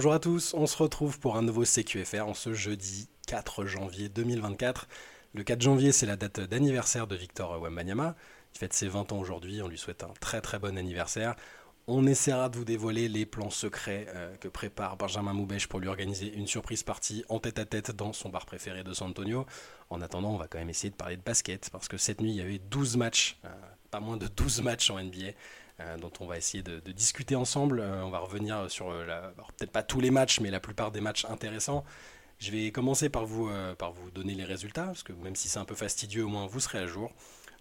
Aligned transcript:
Bonjour 0.00 0.14
à 0.14 0.18
tous, 0.18 0.54
on 0.54 0.66
se 0.66 0.78
retrouve 0.78 1.20
pour 1.20 1.36
un 1.36 1.42
nouveau 1.42 1.66
CQFR 1.66 2.22
en 2.22 2.32
ce 2.32 2.54
jeudi 2.54 3.10
4 3.26 3.66
janvier 3.66 4.08
2024. 4.08 4.88
Le 5.34 5.42
4 5.44 5.60
janvier, 5.60 5.92
c'est 5.92 6.06
la 6.06 6.16
date 6.16 6.40
d'anniversaire 6.40 7.06
de 7.06 7.14
Victor 7.14 7.60
Wembanyama. 7.60 8.16
Il 8.54 8.58
fête 8.58 8.72
ses 8.72 8.88
20 8.88 9.12
ans 9.12 9.18
aujourd'hui, 9.18 9.60
on 9.60 9.68
lui 9.68 9.76
souhaite 9.76 10.02
un 10.02 10.14
très 10.18 10.40
très 10.40 10.58
bon 10.58 10.78
anniversaire. 10.78 11.36
On 11.86 12.06
essaiera 12.06 12.48
de 12.48 12.56
vous 12.56 12.64
dévoiler 12.64 13.10
les 13.10 13.26
plans 13.26 13.50
secrets 13.50 14.06
euh, 14.14 14.34
que 14.38 14.48
prépare 14.48 14.96
Benjamin 14.96 15.34
Moubèche 15.34 15.66
pour 15.66 15.80
lui 15.80 15.88
organiser 15.88 16.32
une 16.32 16.46
surprise 16.46 16.82
partie 16.82 17.22
en 17.28 17.38
tête 17.38 17.58
à 17.58 17.66
tête 17.66 17.90
dans 17.90 18.14
son 18.14 18.30
bar 18.30 18.46
préféré 18.46 18.82
de 18.82 18.94
San 18.94 19.10
Antonio. 19.10 19.44
En 19.90 20.00
attendant, 20.00 20.32
on 20.32 20.38
va 20.38 20.46
quand 20.48 20.56
même 20.56 20.70
essayer 20.70 20.88
de 20.88 20.96
parler 20.96 21.18
de 21.18 21.22
basket 21.22 21.68
parce 21.68 21.88
que 21.88 21.98
cette 21.98 22.22
nuit, 22.22 22.30
il 22.30 22.36
y 22.36 22.40
avait 22.40 22.58
12 22.58 22.96
matchs, 22.96 23.38
euh, 23.44 23.50
pas 23.90 24.00
moins 24.00 24.16
de 24.16 24.28
12 24.28 24.62
matchs 24.62 24.88
en 24.88 24.98
NBA. 24.98 25.32
Euh, 25.80 25.96
dont 25.96 26.12
on 26.20 26.26
va 26.26 26.36
essayer 26.36 26.62
de, 26.62 26.78
discuter 26.92 27.36
ensemble. 27.36 27.80
on 27.80 28.10
va 28.10 28.18
revenir 28.18 28.70
sur, 28.70 28.88
peut-être 29.56 29.70
pas 29.70 29.82
tous 29.82 30.00
les 30.00 30.10
matchs, 30.10 30.40
mais 30.40 30.50
la 30.50 30.60
plupart 30.60 30.90
des 30.90 31.00
matchs 31.00 31.24
intéressants. 31.24 31.84
Je 32.38 32.50
vais 32.50 32.70
commencer 32.70 33.08
par 33.08 33.26
vous, 33.26 33.50
par 33.78 33.92
vous 33.92 34.10
donner 34.10 34.34
les 34.34 34.44
résultats, 34.44 34.86
parce 34.86 35.02
que 35.02 35.12
même 35.12 35.36
si 35.36 35.48
c'est 35.48 35.58
un 35.58 35.64
peu 35.64 35.74
fastidieux, 35.74 36.24
au 36.24 36.28
moins 36.28 36.46
vous 36.46 36.60
serez 36.60 36.78
à 36.78 36.86
jour. 36.86 37.12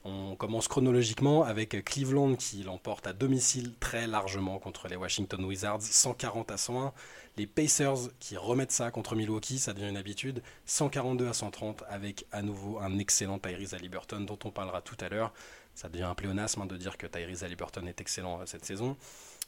On 0.05 0.37
commence 0.37 0.69
chronologiquement 0.69 1.43
avec 1.43 1.83
Cleveland 1.83 2.35
qui 2.35 2.63
l'emporte 2.63 3.05
à 3.05 3.11
domicile 3.11 3.73
très 3.81 4.07
largement 4.07 4.57
contre 4.57 4.87
les 4.87 4.95
Washington 4.95 5.43
Wizards, 5.43 5.81
140 5.81 6.51
à 6.51 6.57
101. 6.57 6.93
Les 7.35 7.45
Pacers 7.47 8.09
qui 8.19 8.37
remettent 8.37 8.71
ça 8.71 8.91
contre 8.91 9.15
Milwaukee, 9.15 9.59
ça 9.59 9.73
devient 9.73 9.89
une 9.89 9.97
habitude, 9.97 10.41
142 10.65 11.27
à 11.27 11.33
130 11.33 11.83
avec 11.89 12.25
à 12.31 12.41
nouveau 12.41 12.79
un 12.79 12.97
excellent 12.97 13.39
Tyrese 13.39 13.73
Haliburton 13.73 14.21
dont 14.21 14.39
on 14.45 14.51
parlera 14.51 14.81
tout 14.81 14.97
à 15.01 15.09
l'heure. 15.09 15.33
Ça 15.75 15.89
devient 15.89 16.03
un 16.03 16.15
pléonasme 16.15 16.61
hein, 16.61 16.65
de 16.65 16.77
dire 16.77 16.97
que 16.97 17.07
Tyrese 17.07 17.43
Haliburton 17.43 17.87
est 17.87 18.01
excellent 18.01 18.41
euh, 18.41 18.45
cette 18.45 18.65
saison. 18.65 18.97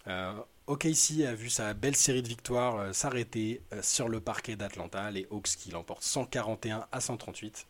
Euh, 0.08 0.34
OKC 0.68 1.26
a 1.28 1.36
vu 1.36 1.50
sa 1.50 1.74
belle 1.74 1.96
série 1.96 2.24
de 2.24 2.28
victoires 2.28 2.78
euh, 2.78 2.94
s'arrêter 2.94 3.62
sur 3.82 4.10
le 4.10 4.20
parquet 4.20 4.56
d'Atlanta. 4.56 5.12
Les 5.12 5.28
Hawks 5.30 5.56
qui 5.58 5.72
l'emportent 5.72 6.04
141 6.04 6.88
à 6.92 7.02
138. 7.02 7.68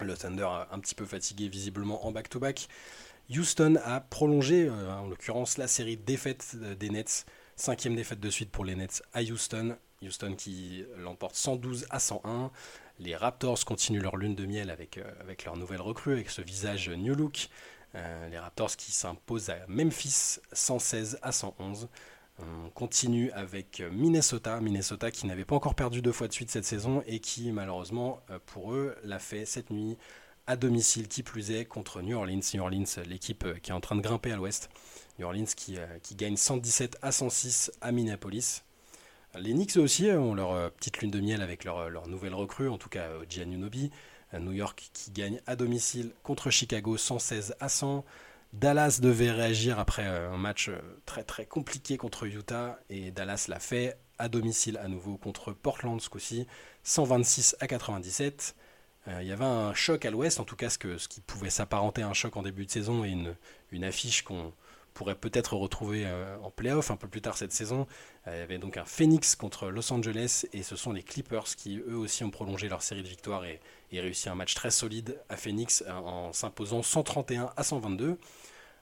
Le 0.00 0.16
Thunder 0.16 0.48
un 0.70 0.78
petit 0.78 0.94
peu 0.94 1.04
fatigué 1.04 1.48
visiblement 1.48 2.06
en 2.06 2.12
back-to-back. 2.12 2.68
Houston 3.30 3.78
a 3.84 4.00
prolongé, 4.00 4.66
euh, 4.66 4.92
en 4.92 5.06
l'occurrence, 5.06 5.56
la 5.56 5.68
série 5.68 5.96
de 5.96 6.74
des 6.74 6.90
Nets. 6.90 7.26
Cinquième 7.54 7.94
défaite 7.94 8.20
de 8.20 8.30
suite 8.30 8.50
pour 8.50 8.64
les 8.64 8.74
Nets 8.74 9.02
à 9.12 9.22
Houston. 9.22 9.76
Houston 10.02 10.34
qui 10.34 10.84
l'emporte 10.96 11.36
112 11.36 11.86
à 11.90 12.00
101. 12.00 12.50
Les 13.00 13.16
Raptors 13.16 13.64
continuent 13.64 14.02
leur 14.02 14.16
lune 14.16 14.36
de 14.36 14.46
miel 14.46 14.70
avec, 14.70 14.98
euh, 14.98 15.10
avec 15.20 15.44
leur 15.44 15.56
nouvelle 15.56 15.80
recrue, 15.80 16.12
avec 16.12 16.30
ce 16.30 16.42
visage 16.42 16.88
new 16.88 17.14
look. 17.14 17.48
Euh, 17.96 18.28
les 18.28 18.38
Raptors 18.38 18.76
qui 18.76 18.92
s'imposent 18.92 19.50
à 19.50 19.56
Memphis 19.66 20.38
116 20.52 21.18
à 21.22 21.32
111. 21.32 21.88
On 22.38 22.70
continue 22.70 23.30
avec 23.32 23.82
Minnesota, 23.92 24.60
Minnesota 24.60 25.10
qui 25.10 25.26
n'avait 25.26 25.44
pas 25.44 25.56
encore 25.56 25.74
perdu 25.74 26.00
deux 26.00 26.12
fois 26.12 26.28
de 26.28 26.32
suite 26.32 26.50
cette 26.50 26.64
saison 26.64 27.02
et 27.06 27.18
qui 27.20 27.52
malheureusement 27.52 28.20
euh, 28.30 28.38
pour 28.46 28.72
eux 28.72 28.96
l'a 29.04 29.18
fait 29.18 29.44
cette 29.44 29.70
nuit 29.70 29.98
à 30.46 30.56
domicile 30.56 31.08
qui 31.08 31.22
plus 31.22 31.50
est 31.50 31.64
contre 31.64 32.02
New 32.02 32.16
Orleans. 32.16 32.40
New 32.54 32.62
Orleans, 32.62 33.02
l'équipe 33.06 33.44
euh, 33.44 33.54
qui 33.54 33.70
est 33.70 33.74
en 33.74 33.80
train 33.80 33.96
de 33.96 34.00
grimper 34.00 34.32
à 34.32 34.36
l'ouest. 34.36 34.70
New 35.18 35.26
Orleans 35.26 35.44
qui, 35.56 35.76
euh, 35.78 35.86
qui, 36.02 36.14
gagne 36.14 36.36
117 36.36 36.98
à 37.02 37.12
106 37.12 37.72
à 37.80 37.92
Minneapolis. 37.92 38.62
Les 39.38 39.52
Knicks 39.52 39.76
aussi 39.76 40.10
ont 40.10 40.34
leur 40.34 40.72
petite 40.72 40.98
lune 40.98 41.10
de 41.10 41.20
miel 41.20 41.42
avec 41.42 41.64
leur, 41.64 41.88
leur 41.88 42.08
nouvelle 42.08 42.34
recrue, 42.34 42.68
en 42.68 42.78
tout 42.78 42.88
cas 42.88 43.08
Giannunobi. 43.28 43.90
New 44.38 44.52
York 44.52 44.90
qui 44.92 45.10
gagne 45.10 45.40
à 45.46 45.56
domicile 45.56 46.12
contre 46.22 46.50
Chicago 46.50 46.96
116 46.96 47.56
à 47.58 47.68
100. 47.68 48.04
Dallas 48.52 48.98
devait 49.00 49.30
réagir 49.30 49.78
après 49.78 50.06
euh, 50.06 50.30
un 50.30 50.36
match 50.36 50.68
euh, 50.68 50.78
très 51.06 51.22
très 51.22 51.46
compliqué 51.46 51.96
contre 51.96 52.26
Utah 52.26 52.80
et 52.88 53.10
Dallas 53.12 53.46
l'a 53.48 53.60
fait 53.60 53.96
à 54.18 54.28
domicile 54.28 54.76
à 54.78 54.88
nouveau 54.88 55.16
contre 55.16 55.52
Portland 55.52 56.00
ce 56.00 56.08
coup-ci, 56.08 56.46
126 56.82 57.56
à 57.60 57.68
97. 57.68 58.56
Euh, 59.08 59.18
il 59.22 59.28
y 59.28 59.32
avait 59.32 59.44
un 59.44 59.72
choc 59.72 60.04
à 60.04 60.10
l'ouest, 60.10 60.40
en 60.40 60.44
tout 60.44 60.56
cas 60.56 60.68
ce, 60.68 60.78
que, 60.78 60.98
ce 60.98 61.06
qui 61.08 61.20
pouvait 61.20 61.50
s'apparenter 61.50 62.02
à 62.02 62.08
un 62.08 62.12
choc 62.12 62.36
en 62.36 62.42
début 62.42 62.66
de 62.66 62.70
saison 62.70 63.04
et 63.04 63.10
une, 63.10 63.36
une 63.70 63.84
affiche 63.84 64.22
qu'on 64.22 64.52
pourrait 64.94 65.14
peut-être 65.14 65.54
retrouver 65.54 66.06
en 66.42 66.50
playoff 66.50 66.90
un 66.90 66.96
peu 66.96 67.08
plus 67.08 67.20
tard 67.20 67.36
cette 67.36 67.52
saison. 67.52 67.86
il 68.26 68.32
y 68.32 68.40
avait 68.40 68.58
donc 68.58 68.76
un 68.76 68.84
Phoenix 68.84 69.36
contre 69.36 69.68
Los 69.68 69.92
Angeles 69.92 70.46
et 70.52 70.62
ce 70.62 70.76
sont 70.76 70.92
les 70.92 71.02
Clippers 71.02 71.44
qui 71.56 71.78
eux 71.78 71.96
aussi 71.96 72.24
ont 72.24 72.30
prolongé 72.30 72.68
leur 72.68 72.82
série 72.82 73.02
de 73.02 73.08
victoires 73.08 73.44
et, 73.44 73.60
réussi 73.92 74.28
un 74.28 74.34
match 74.34 74.54
très 74.54 74.70
solide 74.70 75.18
à 75.28 75.36
Phoenix 75.36 75.84
en 75.88 76.32
s'imposant 76.32 76.82
131 76.82 77.50
à 77.56 77.62
122. 77.62 78.18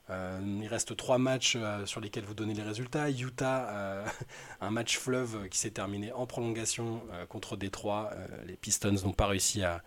Euh, 0.09 0.39
il 0.61 0.67
reste 0.67 0.95
trois 0.95 1.17
matchs 1.17 1.55
euh, 1.55 1.85
sur 1.85 2.01
lesquels 2.01 2.23
vous 2.23 2.33
donnez 2.33 2.53
les 2.53 2.63
résultats. 2.63 3.09
Utah, 3.09 3.69
euh, 3.69 4.05
un 4.61 4.71
match 4.71 4.97
fleuve 4.97 5.47
qui 5.49 5.59
s'est 5.59 5.71
terminé 5.71 6.11
en 6.11 6.25
prolongation 6.25 7.01
contre 7.29 7.57
Détroit. 7.57 8.11
les 8.45 8.55
Pistons 8.55 8.91
n'ont 8.91 9.13
pas 9.13 9.27
réussi 9.27 9.63
à, 9.63 9.83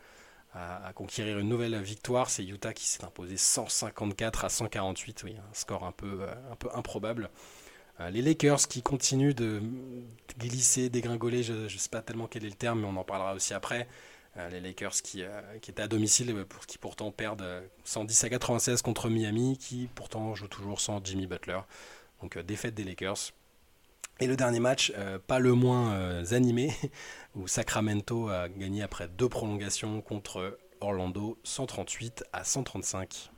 conquérir 0.95 1.39
une 1.39 1.49
nouvelle 1.49 1.81
victoire. 1.81 2.31
C'est 2.31 2.45
Utah 2.45 2.73
qui 2.73 2.87
s'est 2.87 3.05
imposé 3.05 3.37
154 3.37 4.45
à 4.45 4.49
148. 4.49 5.23
Oui, 5.25 5.37
un 5.37 5.55
score 5.55 5.85
un 5.85 5.93
peu, 5.93 6.27
un 6.51 6.57
peu 6.57 6.69
improbable. 6.75 7.31
les 8.11 8.23
Lakers 8.23 8.69
qui 8.69 8.83
continuent 8.83 9.35
de 9.35 9.63
glisser, 10.39 10.91
dégringoler, 10.91 11.43
je 11.43 11.53
ne 11.53 11.69
sais 11.69 11.89
pas 11.89 12.03
tellement 12.03 12.27
quel 12.27 12.45
est 12.45 12.51
le 12.51 12.55
terme, 12.55 12.81
mais 12.81 12.87
on 12.87 12.97
en 12.97 13.05
parlera 13.05 13.35
aussi 13.35 13.55
après. 13.55 13.89
Euh, 14.39 14.49
les 14.49 14.61
Lakers 14.61 15.03
qui, 15.03 15.23
euh, 15.23 15.59
qui, 15.61 15.71
étaient 15.71 15.83
à 15.83 15.89
domicile, 15.89 16.31
euh, 16.31 16.45
qui 16.67 16.79
pourtant 16.79 17.11
perdent 17.11 17.45
110 17.85 18.25
à 18.25 18.31
96 18.31 18.81
contre 18.81 19.11
Miami, 19.11 19.59
qui 19.59 19.91
pourtant 19.95 20.35
joue 20.35 20.49
toujours 20.49 20.81
sans 20.81 21.05
Jimmy 21.05 21.27
Butler. 21.27 21.61
Donc 22.23 22.39
défaite 22.39 22.75
des 22.75 22.85
Lakers. 22.85 23.33
Et 24.21 24.27
le 24.27 24.37
dernier 24.37 24.61
match, 24.61 24.93
pas 25.27 25.39
le 25.39 25.55
moins 25.55 26.23
animé, 26.33 26.73
où 27.35 27.49
Sacramento 27.49 28.29
a 28.29 28.49
gagné 28.49 28.83
après 28.83 29.09
deux 29.09 29.29
prolongations 29.29 30.01
contre 30.01 30.59
Orlando 30.81 31.39
138 31.45 32.25
à 32.33 32.45
135. 32.45 33.31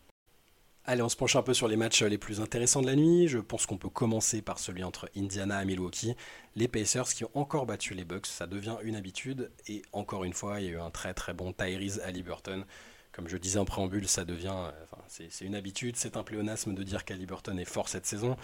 Allez, 0.87 1.01
on 1.01 1.09
se 1.09 1.17
penche 1.17 1.35
un 1.35 1.43
peu 1.43 1.55
sur 1.55 1.67
les 1.67 1.77
matchs 1.77 2.03
les 2.03 2.19
plus 2.19 2.43
intéressants 2.43 2.83
de 2.83 2.87
la 2.87 2.95
nuit. 2.95 3.27
Je 3.27 3.39
pense 3.39 3.65
qu'on 3.65 3.79
peut 3.79 3.89
commencer 3.89 4.43
par 4.43 4.59
celui 4.59 4.85
entre 4.85 5.09
Indiana 5.17 5.63
et 5.63 5.65
Milwaukee. 5.65 6.15
Les 6.57 6.69
Pacers 6.69 7.09
qui 7.09 7.25
ont 7.25 7.31
encore 7.33 7.65
battu 7.65 7.95
les 7.95 8.05
Bucks, 8.05 8.27
ça 8.27 8.47
devient 8.47 8.77
une 8.83 8.95
habitude. 8.95 9.51
Et 9.67 9.81
encore 9.93 10.25
une 10.25 10.35
fois, 10.35 10.61
il 10.61 10.67
y 10.67 10.69
a 10.69 10.73
eu 10.73 10.79
un 10.79 10.91
très 10.91 11.15
très 11.15 11.33
bon 11.33 11.55
Tyrese 11.55 12.01
Halliburton. 12.01 12.67
Comme 13.15 13.29
je 13.29 13.37
disais 13.37 13.59
en 13.59 13.65
préambule, 13.65 14.09
ça 14.09 14.25
devient, 14.25 14.55
euh, 14.57 14.71
c'est 15.07 15.45
une 15.45 15.55
habitude, 15.55 15.97
c'est 15.97 16.17
un 16.17 16.25
pléonasme 16.25 16.75
de 16.75 16.83
dire 16.83 17.05
qu'Halliburton 17.05 17.57
est 17.59 17.65
fort 17.65 17.89
cette 17.89 18.07
saison. 18.07 18.37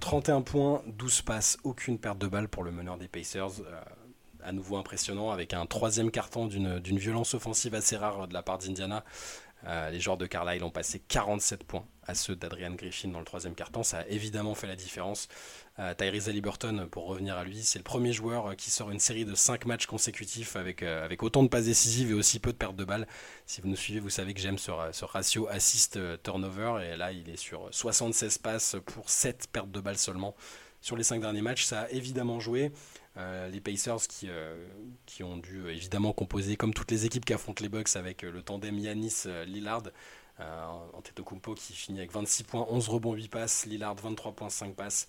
31 0.00 0.42
points, 0.42 0.82
12 0.86 1.22
passes, 1.22 1.56
aucune 1.62 1.98
perte 1.98 2.18
de 2.18 2.26
balle 2.26 2.48
pour 2.48 2.64
le 2.64 2.72
meneur 2.72 2.98
des 2.98 3.08
Pacers. 3.08 3.60
Euh, 3.60 3.80
à 4.42 4.52
nouveau 4.52 4.76
impressionnant 4.76 5.32
avec 5.32 5.52
un 5.52 5.66
troisième 5.66 6.12
carton 6.12 6.46
d'une 6.46 6.98
violence 6.98 7.34
offensive 7.34 7.74
assez 7.74 7.96
rare 7.96 8.28
de 8.28 8.32
la 8.32 8.42
part 8.42 8.58
d'Indiana 8.58 9.04
euh, 9.66 9.90
les 9.90 10.00
joueurs 10.00 10.16
de 10.16 10.26
Carlisle 10.26 10.62
ont 10.62 10.70
passé 10.70 11.02
47 11.08 11.64
points 11.64 11.84
à 12.06 12.14
ceux 12.14 12.36
d'Adrian 12.36 12.74
Griffin 12.74 13.08
dans 13.08 13.18
le 13.18 13.24
troisième 13.24 13.54
quart-temps. 13.54 13.82
Ça 13.82 13.98
a 13.98 14.06
évidemment 14.06 14.54
fait 14.54 14.66
la 14.66 14.76
différence. 14.76 15.28
Euh, 15.78 15.94
Tyrese 15.94 16.28
Halliburton, 16.28 16.88
pour 16.90 17.06
revenir 17.06 17.36
à 17.36 17.44
lui, 17.44 17.62
c'est 17.62 17.78
le 17.78 17.84
premier 17.84 18.12
joueur 18.12 18.48
euh, 18.48 18.54
qui 18.54 18.70
sort 18.70 18.90
une 18.90 18.98
série 18.98 19.24
de 19.24 19.34
5 19.34 19.66
matchs 19.66 19.86
consécutifs 19.86 20.56
avec, 20.56 20.82
avec 20.82 21.22
autant 21.22 21.42
de 21.42 21.48
passes 21.48 21.66
décisives 21.66 22.10
et 22.10 22.14
aussi 22.14 22.40
peu 22.40 22.52
de 22.52 22.56
pertes 22.56 22.76
de 22.76 22.84
balles. 22.84 23.06
Si 23.46 23.60
vous 23.60 23.68
nous 23.68 23.76
suivez, 23.76 24.00
vous 24.00 24.10
savez 24.10 24.34
que 24.34 24.40
j'aime 24.40 24.58
ce, 24.58 24.70
ratio 25.04 25.46
assist-turnover. 25.48 26.80
Et 26.84 26.96
là, 26.96 27.12
il 27.12 27.28
est 27.30 27.36
sur 27.36 27.68
76 27.70 28.38
passes 28.38 28.76
pour 28.86 29.08
7 29.08 29.48
pertes 29.52 29.70
de 29.70 29.80
balles 29.80 29.98
seulement. 29.98 30.34
Sur 30.80 30.96
les 30.96 31.02
5 31.02 31.20
derniers 31.20 31.42
matchs, 31.42 31.64
ça 31.64 31.82
a 31.82 31.88
évidemment 31.90 32.40
joué. 32.40 32.72
Euh, 33.18 33.48
les 33.48 33.60
Pacers 33.60 34.06
qui, 34.08 34.28
euh, 34.28 34.64
qui 35.04 35.24
ont 35.24 35.36
dû 35.38 35.62
euh, 35.62 35.74
évidemment 35.74 36.12
composer 36.12 36.56
comme 36.56 36.72
toutes 36.72 36.92
les 36.92 37.04
équipes 37.04 37.24
qui 37.24 37.32
affrontent 37.32 37.62
les 37.62 37.68
Bucks 37.68 37.96
avec 37.96 38.22
le 38.22 38.42
tandem 38.42 38.78
Yanis-Lillard. 38.78 39.84
Antetokounmpo 40.94 41.54
qui 41.54 41.72
finit 41.72 41.98
avec 41.98 42.12
26 42.12 42.44
points, 42.44 42.64
11 42.70 42.88
rebonds, 42.90 43.14
8 43.14 43.26
passes, 43.26 43.66
Lillard 43.66 43.96
23 43.96 44.32
points, 44.32 44.48
5 44.48 44.76
passes. 44.76 45.08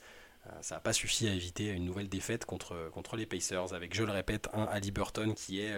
Ça 0.62 0.76
n'a 0.76 0.82
pas 0.82 0.94
suffi 0.94 1.28
à 1.28 1.34
éviter 1.34 1.68
une 1.68 1.86
nouvelle 1.86 2.10
défaite 2.10 2.46
contre, 2.46 2.90
contre 2.92 3.16
les 3.16 3.26
Pacers 3.26 3.74
avec, 3.74 3.96
je 3.96 4.04
le 4.04 4.12
répète, 4.12 4.50
un 4.54 4.64
Ali 4.64 4.92
Burton 4.92 5.34
qui 5.34 5.62
est... 5.62 5.74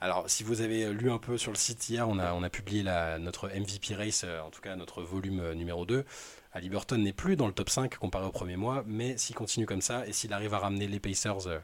alors, 0.00 0.28
si 0.28 0.42
vous 0.42 0.60
avez 0.60 0.92
lu 0.92 1.10
un 1.10 1.18
peu 1.18 1.38
sur 1.38 1.52
le 1.52 1.56
site 1.56 1.88
hier, 1.88 2.08
on 2.08 2.18
a, 2.18 2.32
on 2.32 2.42
a 2.42 2.50
publié 2.50 2.82
la, 2.82 3.18
notre 3.18 3.48
MVP 3.48 3.94
Race, 3.94 4.24
en 4.24 4.50
tout 4.50 4.60
cas 4.60 4.76
notre 4.76 5.02
volume 5.02 5.52
numéro 5.52 5.86
2. 5.86 6.04
Halliburton 6.52 6.98
n'est 6.98 7.12
plus 7.12 7.36
dans 7.36 7.46
le 7.46 7.52
top 7.52 7.70
5 7.70 7.96
comparé 7.98 8.26
au 8.26 8.32
premier 8.32 8.56
mois, 8.56 8.82
mais 8.86 9.16
s'il 9.18 9.36
continue 9.36 9.66
comme 9.66 9.82
ça 9.82 10.06
et 10.06 10.12
s'il 10.12 10.32
arrive 10.32 10.54
à 10.54 10.58
ramener 10.58 10.88
les 10.88 11.00
Pacers 11.00 11.46
euh, 11.46 11.58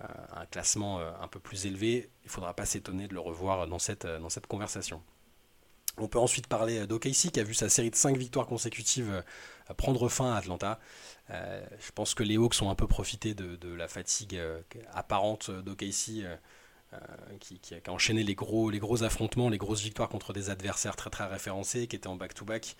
à 0.00 0.42
un 0.42 0.46
classement 0.46 1.00
euh, 1.00 1.10
un 1.20 1.28
peu 1.28 1.40
plus 1.40 1.66
élevé, 1.66 2.10
il 2.22 2.26
ne 2.26 2.30
faudra 2.30 2.54
pas 2.54 2.66
s'étonner 2.66 3.08
de 3.08 3.14
le 3.14 3.20
revoir 3.20 3.66
dans 3.66 3.78
cette, 3.78 4.04
euh, 4.04 4.18
dans 4.18 4.28
cette 4.28 4.46
conversation. 4.46 5.02
On 6.00 6.08
peut 6.08 6.18
ensuite 6.18 6.46
parler 6.46 6.86
d'OKC 6.86 7.30
qui 7.32 7.40
a 7.40 7.42
vu 7.42 7.54
sa 7.54 7.68
série 7.68 7.90
de 7.90 7.96
5 7.96 8.16
victoires 8.16 8.46
consécutives 8.46 9.22
prendre 9.76 10.08
fin 10.08 10.32
à 10.32 10.36
Atlanta. 10.36 10.78
je 11.28 11.92
pense 11.94 12.14
que 12.14 12.22
les 12.22 12.36
Hawks 12.36 12.62
ont 12.62 12.70
un 12.70 12.74
peu 12.74 12.86
profité 12.86 13.34
de, 13.34 13.74
la 13.74 13.88
fatigue 13.88 14.40
apparente 14.92 15.50
d'OKC 15.50 16.24
qui, 17.40 17.74
a 17.74 17.90
enchaîné 17.90 18.22
les 18.22 18.34
gros, 18.34 19.02
affrontements, 19.02 19.48
les 19.48 19.58
grosses 19.58 19.82
victoires 19.82 20.08
contre 20.08 20.32
des 20.32 20.50
adversaires 20.50 20.96
très 20.96 21.26
référencés 21.26 21.86
qui 21.86 21.96
étaient 21.96 22.06
en 22.06 22.16
back-to-back. 22.16 22.76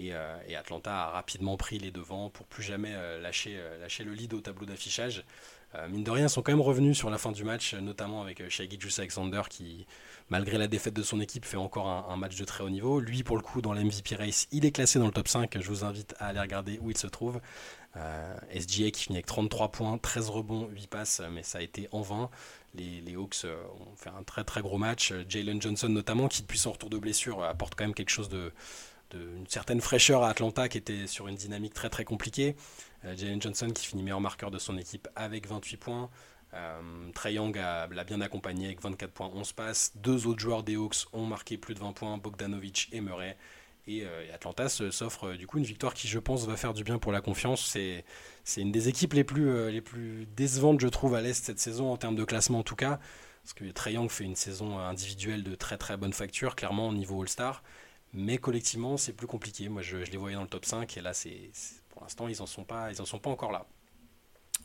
Euh, 0.00 0.38
et, 0.46 0.56
Atlanta 0.56 1.06
a 1.06 1.10
rapidement 1.10 1.56
pris 1.56 1.78
les 1.78 1.90
devants 1.90 2.30
pour 2.30 2.46
plus 2.46 2.62
jamais 2.62 2.94
euh, 2.94 3.20
lâcher, 3.20 3.56
euh, 3.58 3.78
lâcher 3.78 4.04
le 4.04 4.12
lead 4.12 4.32
au 4.34 4.40
tableau 4.40 4.66
d'affichage. 4.66 5.24
Mine 5.88 6.04
de 6.04 6.10
rien, 6.10 6.28
sont 6.28 6.42
quand 6.42 6.52
même 6.52 6.60
revenus 6.60 6.96
sur 6.96 7.10
la 7.10 7.18
fin 7.18 7.32
du 7.32 7.44
match, 7.44 7.74
notamment 7.74 8.22
avec 8.22 8.48
Shaggy 8.48 8.78
Juice 8.80 8.98
Alexander 8.98 9.42
qui, 9.48 9.86
malgré 10.28 10.58
la 10.58 10.66
défaite 10.66 10.94
de 10.94 11.02
son 11.02 11.20
équipe, 11.20 11.44
fait 11.44 11.56
encore 11.56 11.88
un, 11.88 12.16
match 12.16 12.36
de 12.36 12.44
très 12.44 12.64
haut 12.64 12.70
niveau. 12.70 13.00
Lui, 13.00 13.22
pour 13.22 13.36
le 13.36 13.42
coup, 13.42 13.60
dans 13.60 13.72
l'MVP 13.72 14.16
Race, 14.16 14.48
il 14.50 14.64
est 14.64 14.72
classé 14.72 14.98
dans 14.98 15.06
le 15.06 15.12
top 15.12 15.28
5. 15.28 15.58
Je 15.60 15.68
vous 15.68 15.84
invite 15.84 16.14
à 16.18 16.28
aller 16.28 16.40
regarder 16.40 16.78
où 16.82 16.90
il 16.90 16.96
se 16.96 17.06
trouve. 17.06 17.40
SGA 18.50 18.90
qui 18.90 19.04
finit 19.04 19.16
avec 19.16 19.26
33 19.26 19.70
points, 19.72 19.98
13 19.98 20.30
rebonds, 20.30 20.68
8 20.68 20.86
passes, 20.88 21.22
mais 21.32 21.42
ça 21.42 21.58
a 21.58 21.62
été 21.62 21.88
en 21.92 22.02
vain. 22.02 22.30
Les, 22.74 23.16
Hawks 23.16 23.44
ont 23.44 23.96
fait 23.96 24.10
un 24.10 24.22
très 24.22 24.44
très 24.44 24.60
gros 24.60 24.78
match. 24.78 25.12
Jalen 25.28 25.60
Johnson 25.60 25.88
notamment, 25.88 26.28
qui 26.28 26.42
depuis 26.42 26.58
son 26.58 26.72
retour 26.72 26.90
de 26.90 26.98
blessure 26.98 27.42
apporte 27.42 27.74
quand 27.74 27.84
même 27.84 27.94
quelque 27.94 28.10
chose 28.10 28.28
de, 28.28 28.52
une 29.14 29.46
certaine 29.48 29.80
fraîcheur 29.80 30.22
à 30.22 30.30
Atlanta 30.30 30.68
qui 30.68 30.78
était 30.78 31.06
sur 31.06 31.28
une 31.28 31.34
dynamique 31.34 31.74
très 31.74 31.88
très 31.88 32.04
compliquée. 32.04 32.56
Euh, 33.04 33.16
Jalen 33.16 33.40
Johnson 33.40 33.68
qui 33.70 33.86
finit 33.86 34.02
meilleur 34.02 34.20
marqueur 34.20 34.50
de 34.50 34.58
son 34.58 34.76
équipe 34.76 35.08
avec 35.16 35.46
28 35.46 35.76
points. 35.76 36.10
Euh, 36.54 36.80
Young 37.26 37.54
l'a 37.56 38.04
bien 38.04 38.20
accompagné 38.20 38.66
avec 38.66 38.82
24 38.82 39.12
points, 39.12 39.30
11 39.34 39.52
passes. 39.52 39.92
Deux 39.96 40.26
autres 40.26 40.40
joueurs 40.40 40.62
des 40.62 40.76
Hawks 40.76 41.06
ont 41.12 41.26
marqué 41.26 41.58
plus 41.58 41.74
de 41.74 41.80
20 41.80 41.92
points, 41.92 42.18
Bogdanovic 42.18 42.88
et 42.92 43.00
Murray. 43.00 43.36
Et, 43.86 44.02
euh, 44.04 44.34
Atlanta 44.34 44.68
s'offre 44.68 45.32
du 45.32 45.46
coup 45.46 45.58
une 45.58 45.64
victoire 45.64 45.94
qui, 45.94 46.08
je 46.08 46.18
pense, 46.18 46.46
va 46.46 46.56
faire 46.56 46.74
du 46.74 46.84
bien 46.84 46.98
pour 46.98 47.12
la 47.12 47.20
confiance. 47.20 47.66
C'est, 47.66 48.04
une 48.60 48.72
des 48.72 48.88
équipes 48.88 49.14
les 49.14 49.24
plus, 49.24 50.26
décevantes, 50.36 50.80
je 50.80 50.88
trouve, 50.88 51.14
à 51.14 51.20
l'Est 51.20 51.44
cette 51.44 51.60
saison, 51.60 51.92
en 51.92 51.96
termes 51.96 52.16
de 52.16 52.24
classement 52.24 52.60
en 52.60 52.62
tout 52.62 52.76
cas. 52.76 52.98
Parce 53.42 53.54
que 53.54 53.64
Trey 53.70 53.94
Young 53.94 54.10
fait 54.10 54.24
une 54.24 54.36
saison 54.36 54.78
individuelle 54.78 55.42
de 55.42 55.54
très 55.54 55.78
très 55.78 55.96
bonne 55.96 56.12
facture, 56.12 56.54
clairement 56.54 56.88
au 56.88 56.92
niveau 56.92 57.22
All-Star. 57.22 57.62
Mais 58.12 58.38
collectivement, 58.38 58.96
c'est 58.96 59.12
plus 59.12 59.26
compliqué. 59.26 59.68
Moi, 59.68 59.82
je, 59.82 59.96
les 59.96 60.16
voyais 60.16 60.36
dans 60.36 60.42
le 60.42 60.48
top 60.48 60.64
5 60.64 60.96
et 60.96 61.00
là, 61.00 61.12
c'est, 61.12 61.50
pour 61.98 62.04
l'instant, 62.04 62.28
ils 62.28 62.38
n'en 62.38 62.46
sont, 62.46 62.62
pas, 62.62 62.90
en 62.96 63.04
sont 63.04 63.18
pas 63.18 63.30
encore 63.30 63.50
là. 63.50 63.66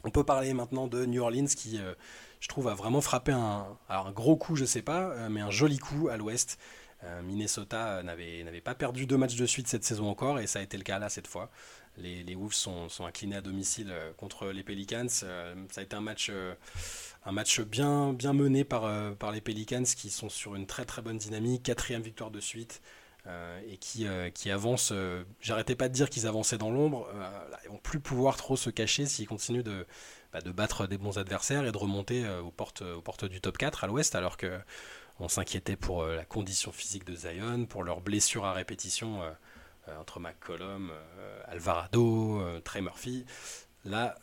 On 0.03 0.11
peut 0.11 0.23
parler 0.23 0.53
maintenant 0.53 0.85
de 0.85 1.03
New 1.03 1.19
Orleans 1.19 1.47
qui, 1.47 1.79
euh, 1.79 1.95
je 2.39 2.47
trouve, 2.47 2.67
a 2.67 2.75
vraiment 2.75 3.01
frappé 3.01 3.31
un, 3.31 3.65
un 3.89 4.11
gros 4.11 4.35
coup, 4.35 4.55
je 4.55 4.65
sais 4.65 4.83
pas, 4.83 5.09
euh, 5.09 5.29
mais 5.29 5.41
un 5.41 5.49
joli 5.49 5.79
coup 5.79 6.09
à 6.09 6.17
l'ouest. 6.17 6.59
Euh, 7.03 7.23
Minnesota 7.23 8.03
n'avait, 8.03 8.61
pas 8.63 8.75
perdu 8.75 9.07
deux 9.07 9.17
matchs 9.17 9.35
de 9.35 9.47
suite 9.47 9.67
cette 9.67 9.83
saison 9.83 10.07
encore 10.09 10.39
et 10.39 10.45
ça 10.45 10.59
a 10.59 10.61
été 10.61 10.77
le 10.77 10.83
cas 10.83 10.99
là 10.99 11.09
cette 11.09 11.25
fois. 11.25 11.49
Les, 11.97 12.23
les 12.23 12.35
Wolves 12.35 12.53
sont, 12.53 12.87
sont, 12.87 13.05
inclinés 13.07 13.37
à 13.37 13.41
domicile 13.41 13.91
contre 14.17 14.49
les 14.49 14.61
Pelicans. 14.61 15.09
ça 15.09 15.25
a 15.75 15.81
été 15.81 15.95
un 15.95 16.01
match, 16.01 16.31
un 17.25 17.31
match 17.31 17.61
bien, 17.61 18.13
bien 18.13 18.33
mené 18.33 18.63
par, 18.63 19.15
par 19.15 19.31
les 19.31 19.41
Pelicans 19.41 19.83
qui 19.83 20.11
sont 20.11 20.29
sur 20.29 20.55
une 20.55 20.67
très 20.67 20.85
très 20.85 21.01
bonne 21.01 21.17
dynamique. 21.17 21.63
Quatrième 21.63 22.03
victoire 22.03 22.29
de 22.29 22.39
suite. 22.39 22.81
Euh, 23.25 23.61
et 23.65 23.77
qui, 23.77 24.05
euh, 24.05 24.29
avancent. 24.51 24.91
Euh, 24.91 25.23
j'arrêtais 25.39 25.75
pas 25.75 25.87
de 25.87 25.93
dire 25.93 26.09
qu'ils 26.09 26.27
avançaient 26.27 26.57
dans 26.57 26.71
l'ombre. 26.71 27.07
ils 27.63 27.69
vont 27.69 27.77
plus 27.77 28.01
pouvoir 28.01 28.35
trop 28.35 28.57
se 28.57 28.69
cacher 28.69 29.05
s'ils 29.05 29.27
continuent 29.27 29.63
de, 29.63 29.87
bah, 30.33 30.39
battre 30.41 30.87
des 30.87 30.97
bons 30.97 31.17
adversaires 31.17 31.65
et 31.65 31.71
de 31.71 31.77
remonter 31.77 32.27
aux, 32.39 32.51
portes, 32.51 32.81
aux 32.81 33.01
portes 33.01 33.23
du 33.23 33.39
top 33.39 33.57
4 33.57 33.85
à 33.85 33.87
l'ouest, 33.87 34.15
alors 34.15 34.35
que 34.35 34.59
on 35.19 35.29
s'inquiétait 35.29 35.75
pour 35.77 36.05
la 36.05 36.25
condition 36.25 36.71
physique 36.71 37.05
de 37.05 37.15
Zion, 37.15 37.65
pour 37.65 37.83
leurs 37.83 38.01
blessures 38.01 38.45
à 38.45 38.51
répétition 38.51 39.21
entre 39.87 40.19
McCollum, 40.19 40.91
Alvarado, 41.45 42.41
Trey 42.65 42.81
Murphy. 42.81 43.25
Là, 43.85 44.15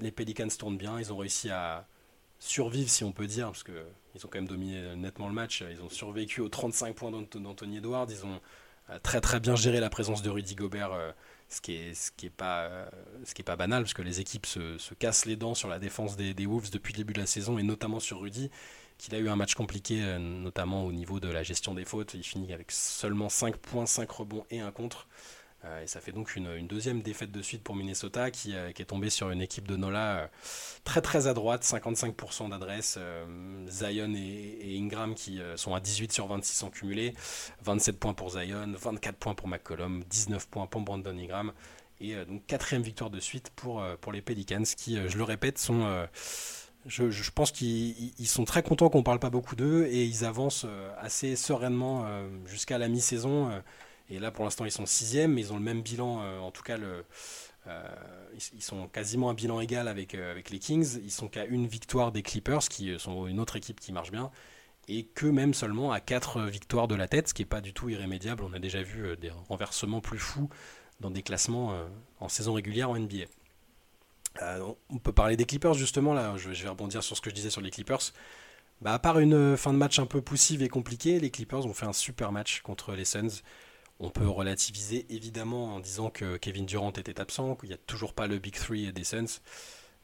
les 0.00 0.10
Pelicans 0.10 0.48
tournent 0.48 0.78
bien, 0.78 0.98
ils 0.98 1.12
ont 1.12 1.18
réussi 1.18 1.50
à 1.50 1.86
survivre, 2.38 2.90
si 2.90 3.04
on 3.04 3.12
peut 3.12 3.26
dire, 3.26 3.46
parce 3.46 3.62
que 3.62 3.84
ils 4.14 4.24
ont 4.24 4.28
quand 4.28 4.38
même 4.38 4.48
dominé 4.48 4.96
nettement 4.96 5.28
le 5.28 5.34
match. 5.34 5.62
Ils 5.70 5.82
ont 5.82 5.88
survécu 5.88 6.40
aux 6.40 6.48
35 6.48 6.94
points 6.94 7.10
d'Anthony 7.10 7.78
Edwards. 7.78 8.06
Ils 8.10 8.24
ont 8.24 8.40
euh, 8.90 8.98
très 9.02 9.20
très 9.20 9.38
bien 9.38 9.54
géré 9.54 9.80
la 9.80 9.90
présence 9.90 10.22
de 10.22 10.30
Rudy 10.30 10.54
Gobert, 10.54 10.92
euh, 10.92 11.12
ce 11.48 11.60
qui 11.60 11.74
est 11.74 11.94
ce 11.94 12.10
qui 12.10 12.26
est 12.26 12.30
pas 12.30 12.62
euh, 12.62 12.88
ce 13.24 13.34
qui 13.34 13.42
est 13.42 13.44
pas 13.44 13.56
banal 13.56 13.82
parce 13.82 13.92
que 13.92 14.02
les 14.02 14.20
équipes 14.20 14.46
se, 14.46 14.78
se 14.78 14.94
cassent 14.94 15.26
les 15.26 15.36
dents 15.36 15.54
sur 15.54 15.68
la 15.68 15.78
défense 15.78 16.16
des, 16.16 16.32
des, 16.32 16.46
Wolves 16.46 16.70
depuis 16.70 16.92
le 16.94 16.98
début 16.98 17.12
de 17.12 17.20
la 17.20 17.26
saison 17.26 17.58
et 17.58 17.62
notamment 17.62 18.00
sur 18.00 18.20
Rudy, 18.20 18.50
qu'il 18.96 19.14
a 19.14 19.18
eu 19.18 19.28
un 19.28 19.36
match 19.36 19.54
compliqué 19.54 20.00
notamment 20.18 20.84
au 20.84 20.92
niveau 20.92 21.20
de 21.20 21.28
la 21.28 21.42
gestion 21.42 21.74
des 21.74 21.84
fautes. 21.84 22.14
Il 22.14 22.22
finit 22.22 22.52
avec 22.52 22.72
seulement 22.72 23.28
5 23.28 23.56
points, 23.58 23.86
5 23.86 24.10
rebonds 24.10 24.46
et 24.50 24.60
un 24.60 24.70
contre. 24.72 25.06
Euh, 25.64 25.82
et 25.82 25.86
ça 25.88 26.00
fait 26.00 26.12
donc 26.12 26.36
une, 26.36 26.66
deuxième 26.68 27.02
défaite 27.02 27.32
de 27.32 27.42
suite 27.42 27.64
pour 27.64 27.74
Minnesota 27.74 28.30
qui, 28.30 28.54
euh, 28.54 28.68
est 28.68 28.84
tombée 28.84 29.10
sur 29.10 29.30
une 29.30 29.42
équipe 29.42 29.66
de 29.66 29.74
Nola 29.74 30.18
euh, 30.18 30.26
très 30.84 31.00
très 31.00 31.26
à 31.26 31.34
droite, 31.34 31.64
55% 31.64 32.50
d'adresse. 32.50 32.98
Zion 33.68 34.14
et, 34.14 34.78
Ingram 34.78 35.14
qui 35.14 35.40
sont 35.56 35.74
à 35.74 35.80
18 35.80 36.12
sur 36.12 36.26
26 36.28 36.62
en 36.62 36.70
cumulé, 36.70 37.14
27 37.62 37.98
points 37.98 38.14
pour 38.14 38.30
Zion, 38.30 38.72
24 38.78 39.16
points 39.16 39.34
pour 39.34 39.48
McCollum, 39.48 40.04
19 40.08 40.46
points 40.48 40.66
pour 40.66 40.82
Brandon 40.82 41.16
Ingram. 41.18 41.52
Et 42.00 42.14
donc 42.24 42.46
quatrième 42.46 42.82
victoire 42.82 43.10
de 43.10 43.18
suite 43.18 43.50
pour, 43.56 43.84
pour 44.00 44.12
les 44.12 44.22
Pelicans 44.22 44.62
qui, 44.62 44.96
je 45.08 45.18
le 45.18 45.24
répète, 45.24 45.58
sont... 45.58 46.06
Je, 46.86 47.10
je, 47.10 47.30
pense 47.32 47.50
qu'ils 47.50 48.14
sont 48.24 48.44
très 48.44 48.62
contents 48.62 48.88
qu'on 48.88 48.98
ne 48.98 49.02
parle 49.02 49.18
pas 49.18 49.30
beaucoup 49.30 49.56
d'eux 49.56 49.86
et 49.86 50.04
ils 50.04 50.24
avancent 50.24 50.64
assez 50.98 51.34
sereinement 51.36 52.06
jusqu'à 52.46 52.78
la 52.78 52.88
mi-saison. 52.88 53.50
Et 54.10 54.18
là, 54.18 54.30
pour 54.30 54.44
l'instant, 54.44 54.64
ils 54.64 54.70
sont 54.70 54.86
sixième, 54.86 55.34
mais 55.34 55.42
ils 55.42 55.52
ont 55.52 55.56
le 55.56 55.62
même 55.62 55.82
bilan. 55.82 56.22
Euh, 56.22 56.38
en 56.38 56.50
tout 56.50 56.62
cas, 56.62 56.76
le, 56.76 57.04
euh, 57.66 57.88
ils 58.54 58.62
sont 58.62 58.88
quasiment 58.88 59.30
un 59.30 59.34
bilan 59.34 59.60
égal 59.60 59.88
avec, 59.88 60.14
euh, 60.14 60.30
avec 60.30 60.50
les 60.50 60.58
Kings. 60.58 60.98
Ils 61.02 61.10
sont 61.10 61.28
qu'à 61.28 61.44
une 61.44 61.66
victoire 61.66 62.10
des 62.10 62.22
Clippers, 62.22 62.68
qui 62.68 62.98
sont 62.98 63.26
une 63.26 63.38
autre 63.38 63.56
équipe 63.56 63.80
qui 63.80 63.92
marche 63.92 64.10
bien, 64.10 64.30
et 64.88 65.04
que 65.04 65.26
même 65.26 65.52
seulement 65.52 65.92
à 65.92 66.00
quatre 66.00 66.42
victoires 66.42 66.88
de 66.88 66.94
la 66.94 67.08
tête, 67.08 67.28
ce 67.28 67.34
qui 67.34 67.42
n'est 67.42 67.48
pas 67.48 67.60
du 67.60 67.74
tout 67.74 67.90
irrémédiable. 67.90 68.42
On 68.44 68.54
a 68.54 68.58
déjà 68.58 68.82
vu 68.82 69.16
des 69.18 69.30
renversements 69.48 70.00
plus 70.00 70.18
fous 70.18 70.48
dans 71.00 71.10
des 71.10 71.22
classements 71.22 71.78
en 72.20 72.28
saison 72.28 72.54
régulière 72.54 72.88
en 72.88 72.98
NBA. 72.98 73.26
on 74.88 74.98
peut 74.98 75.12
parler 75.12 75.36
des 75.36 75.44
Clippers 75.44 75.74
justement, 75.74 76.14
là, 76.14 76.34
je, 76.38 76.48
vais 76.48 76.68
rebondir 76.70 77.02
sur 77.02 77.16
ce 77.16 77.20
que 77.20 77.28
je 77.28 77.34
disais 77.34 77.50
sur 77.50 77.60
les 77.60 77.70
Clippers. 77.70 78.00
Bah, 78.80 78.94
à 78.94 78.98
part 78.98 79.18
une 79.18 79.58
fin 79.58 79.74
de 79.74 79.78
match 79.78 79.98
un 79.98 80.06
peu 80.06 80.22
poussive 80.22 80.62
et 80.62 80.68
compliquée, 80.70 81.20
les 81.20 81.30
Clippers 81.30 81.66
ont 81.66 81.74
fait 81.74 81.86
un 81.86 81.92
super 81.92 82.32
match 82.32 82.62
contre 82.62 82.94
les 82.94 83.04
Suns. 83.04 83.42
On 84.00 84.10
peut 84.10 84.28
relativiser 84.28 85.06
évidemment 85.10 85.74
en 85.74 85.80
disant 85.80 86.10
que 86.10 86.36
Kevin 86.36 86.66
Durant 86.66 86.92
était 86.92 87.20
absent, 87.20 87.56
qu'il 87.56 87.68
n'y 87.68 87.74
a 87.74 87.78
toujours 87.78 88.14
pas 88.14 88.28
le 88.28 88.38
Big 88.38 88.54
Three 88.54 88.92
des 88.92 89.04
Suns. 89.04 89.40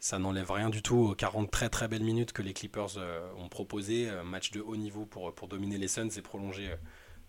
Ça 0.00 0.19
n'enlève 0.19 0.50
rien 0.50 0.69
du 0.69 0.82
tout 0.82 0.96
aux 0.96 1.14
40 1.14 1.50
très 1.50 1.69
très 1.69 1.87
belles 1.87 2.02
minutes 2.02 2.32
que 2.32 2.43
les 2.43 2.52
Clippers 2.52 2.99
euh, 2.99 3.26
ont 3.38 3.49
proposé. 3.49 4.08
Un 4.08 4.25
match 4.25 4.50
de 4.50 4.61
haut 4.61 4.76
niveau 4.76 5.06
pour, 5.06 5.32
dominer 5.49 5.79
les 5.79 5.88
Suns 5.88 6.11
et 6.17 6.23
prolonger, 6.23 6.73
euh, 6.73 6.76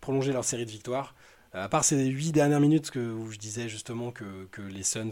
prolonger 0.02 0.34
leur 0.34 0.44
série 0.44 0.66
de 0.66 0.72
victoires. 0.72 1.16
Euh, 1.56 1.64
à 1.64 1.70
part 1.70 1.84
ces 1.86 2.06
8 2.06 2.34
dernières 2.34 2.60
minutes 2.60 2.92
que, 2.92 3.00
où 3.00 3.32
je 3.32 3.38
disais 3.38 3.70
justement 3.70 4.12
que, 4.12 4.26
les 4.62 4.84
Suns 4.84 5.12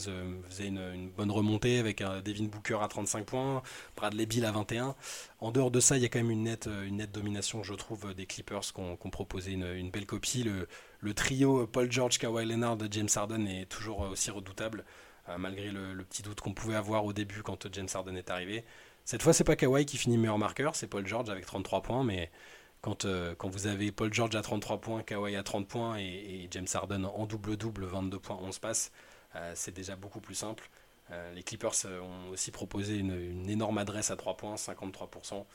faisaient 0.50 0.68
une, 0.68 1.10
bonne 1.10 1.32
remontée 1.32 1.80
avec 1.80 2.02
un 2.02 2.22
Devin 2.22 2.46
Booker 2.46 2.80
à 2.82 2.88
35 2.88 3.26
points, 3.26 3.64
Bradley 3.96 4.26
Bill 4.26 4.46
à 4.46 4.52
21. 4.52 4.96
En 5.40 5.52
dehors 5.52 5.72
de 5.72 5.80
ça, 5.80 5.98
il 5.98 6.04
y 6.04 6.06
a 6.06 6.10
quand 6.10 6.20
même 6.20 6.32
une 6.32 6.44
nette, 6.44 6.68
nette 6.68 7.12
domination, 7.12 7.64
je 7.64 7.74
trouve, 7.74 8.14
des 8.14 8.26
Clippers 8.26 8.62
qui 8.62 8.80
ont, 8.80 8.98
proposé 9.10 9.54
une, 9.54 9.90
belle 9.90 10.06
copie. 10.06 10.44
Le, 10.44 10.68
le 11.00 11.14
trio 11.14 11.68
Paul 11.68 11.92
George, 11.92 12.18
Kawhi 12.18 12.46
Leonard, 12.46 12.78
James 12.90 13.10
Harden 13.14 13.46
est 13.48 13.66
toujours 13.66 14.00
aussi 14.02 14.32
redoutable, 14.32 14.86
euh, 15.30 15.38
malgré 15.38 15.70
le, 15.72 16.04
petit 16.04 16.22
doute 16.22 16.42
qu'on 16.42 16.54
pouvait 16.54 16.76
avoir 16.76 17.06
au 17.06 17.14
début 17.14 17.44
quand 17.44 17.72
James 17.72 17.88
Harden 17.94 18.16
est 18.16 18.30
arrivé. 18.30 18.66
Cette 19.06 19.22
fois, 19.22 19.34
c'est 19.34 19.44
pas 19.44 19.56
Kawhi 19.56 19.86
qui 19.86 19.98
finit 19.98 20.18
meilleur 20.18 20.38
marqueur, 20.38 20.76
c'est 20.76 20.88
Paul 20.88 21.06
George 21.06 21.30
avec 21.30 21.46
33 21.46 21.82
points, 21.82 22.04
mais 22.04 22.32
quand, 22.84 23.06
euh, 23.06 23.34
quand 23.36 23.50
vous 23.50 23.66
avez 23.66 23.92
Paul 23.92 24.14
George 24.14 24.36
à 24.36 24.44
33 24.44 24.80
points, 24.80 25.02
Kawhi 25.02 25.36
à 25.36 25.42
30 25.42 25.68
points 25.68 25.98
et, 25.98 26.48
James 26.52 26.68
Harden 26.72 27.06
en 27.06 27.26
double-double, 27.26 27.86
22 27.86 28.20
points, 28.20 28.38
11 28.40 28.60
passes, 28.60 28.92
euh, 29.36 29.54
c'est 29.56 29.74
déjà 29.74 29.96
beaucoup 29.96 30.22
plus 30.22 30.36
simple. 30.36 30.70
les 31.36 31.44
Clippers 31.44 31.86
ont 31.86 32.30
aussi 32.32 32.52
proposé 32.52 32.98
une, 32.98 33.50
énorme 33.50 33.80
adresse 33.80 34.12
à 34.12 34.16
3 34.16 34.38
points, 34.38 34.56
53%. 34.56 35.46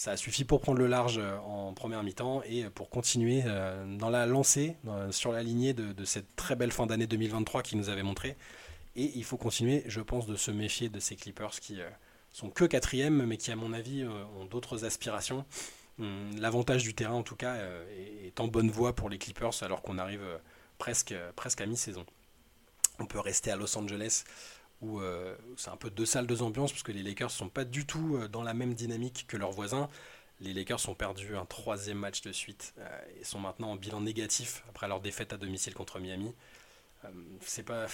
Ça 0.00 0.12
a 0.12 0.16
suffi 0.16 0.44
pour 0.44 0.62
prendre 0.62 0.78
le 0.78 0.86
large 0.86 1.18
euh, 1.18 1.36
en 1.40 1.74
première 1.74 2.02
mi-temps 2.02 2.42
et 2.44 2.64
pour 2.70 2.88
continuer 2.88 3.42
euh, 3.44 3.84
dans 3.98 4.08
la 4.08 4.24
lancée, 4.24 4.74
sur 5.10 5.30
la 5.30 5.42
lignée 5.42 5.74
de, 5.74 6.04
cette 6.06 6.34
très 6.36 6.56
belle 6.56 6.72
fin 6.72 6.86
d'année 6.86 7.06
2023 7.06 7.62
qui 7.62 7.76
nous 7.76 7.90
avait 7.90 8.02
montré. 8.02 8.38
Et 8.96 9.12
il 9.14 9.24
faut 9.24 9.36
continuer, 9.36 9.82
je 9.86 10.00
pense, 10.00 10.26
de 10.26 10.36
se 10.36 10.50
méfier 10.50 10.88
de 10.88 11.00
ces 11.00 11.16
Clippers 11.16 11.60
qui 11.60 11.82
euh, 11.82 11.88
sont 12.32 12.48
que 12.48 12.64
quatrième, 12.64 13.26
mais 13.26 13.36
qui, 13.36 13.52
à 13.52 13.56
mon 13.56 13.74
avis, 13.74 14.06
ont 14.06 14.46
d'autres 14.46 14.86
aspirations. 14.86 15.44
Hum, 16.00 16.30
l'avantage 16.38 16.82
du 16.82 16.94
terrain, 16.94 17.14
en 17.14 17.22
tout 17.22 17.36
cas, 17.36 17.56
est 18.24 18.40
en 18.40 18.48
bonne 18.48 18.70
voie 18.70 18.94
pour 18.94 19.08
les 19.08 19.18
Clippers 19.18 19.62
alors 19.62 19.82
qu'on 19.82 19.98
arrive 19.98 20.24
presque, 20.78 21.14
presque 21.36 21.60
à 21.60 21.66
mi-saison. 21.66 22.04
On 22.98 23.06
peut 23.06 23.20
rester 23.20 23.50
à 23.50 23.56
Los 23.56 23.76
Angeles 23.78 24.24
où 24.82 25.00
euh, 25.00 25.36
c'est 25.56 25.70
un 25.70 25.76
peu 25.76 25.90
deux 25.90 26.06
salles, 26.06 26.26
deux 26.26 26.42
ambiances, 26.42 26.72
parce 26.72 26.82
que 26.82 26.92
les 26.92 27.02
Lakers 27.02 27.30
sont 27.30 27.48
pas 27.48 27.64
du 27.64 27.86
tout 27.86 28.16
euh, 28.16 28.28
dans 28.28 28.42
la 28.42 28.54
même 28.54 28.74
dynamique 28.74 29.26
que 29.28 29.36
leurs 29.36 29.52
voisins. 29.52 29.88
Les 30.40 30.54
Lakers 30.54 30.88
ont 30.88 30.94
perdu 30.94 31.36
un 31.36 31.44
troisième 31.44 31.98
match 31.98 32.22
de 32.22 32.32
suite 32.32 32.72
euh, 32.78 33.00
et 33.20 33.24
sont 33.24 33.38
maintenant 33.38 33.72
en 33.72 33.76
bilan 33.76 34.00
négatif 34.00 34.64
après 34.70 34.88
leur 34.88 35.00
défaite 35.00 35.32
à 35.32 35.36
domicile 35.36 35.74
contre 35.74 35.98
Miami. 35.98 36.34
c'est 37.42 37.62
pas, 37.62 37.86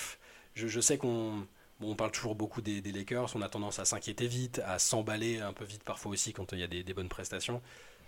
je, 0.55 0.81
sais 0.81 0.97
qu'on 0.97 1.47
on 1.81 1.97
parle 1.97 2.13
toujours 2.13 2.37
beaucoup 2.37 2.63
des, 2.63 2.81
Lakers, 2.81 3.35
on 3.35 3.43
a 3.43 3.49
tendance 3.49 3.81
à 3.81 3.85
s'inquiéter 3.85 4.29
vite, 4.29 4.61
à 4.65 4.79
s'emballer 4.79 5.41
un 5.41 5.53
peu 5.53 5.65
vite 5.65 5.83
parfois 5.83 6.13
aussi 6.13 6.33
quand 6.33 6.53
il 6.53 6.61
y 6.61 6.63
a 6.63 6.69
des, 6.69 6.95
bonnes 6.95 7.09
prestations. 7.09 7.61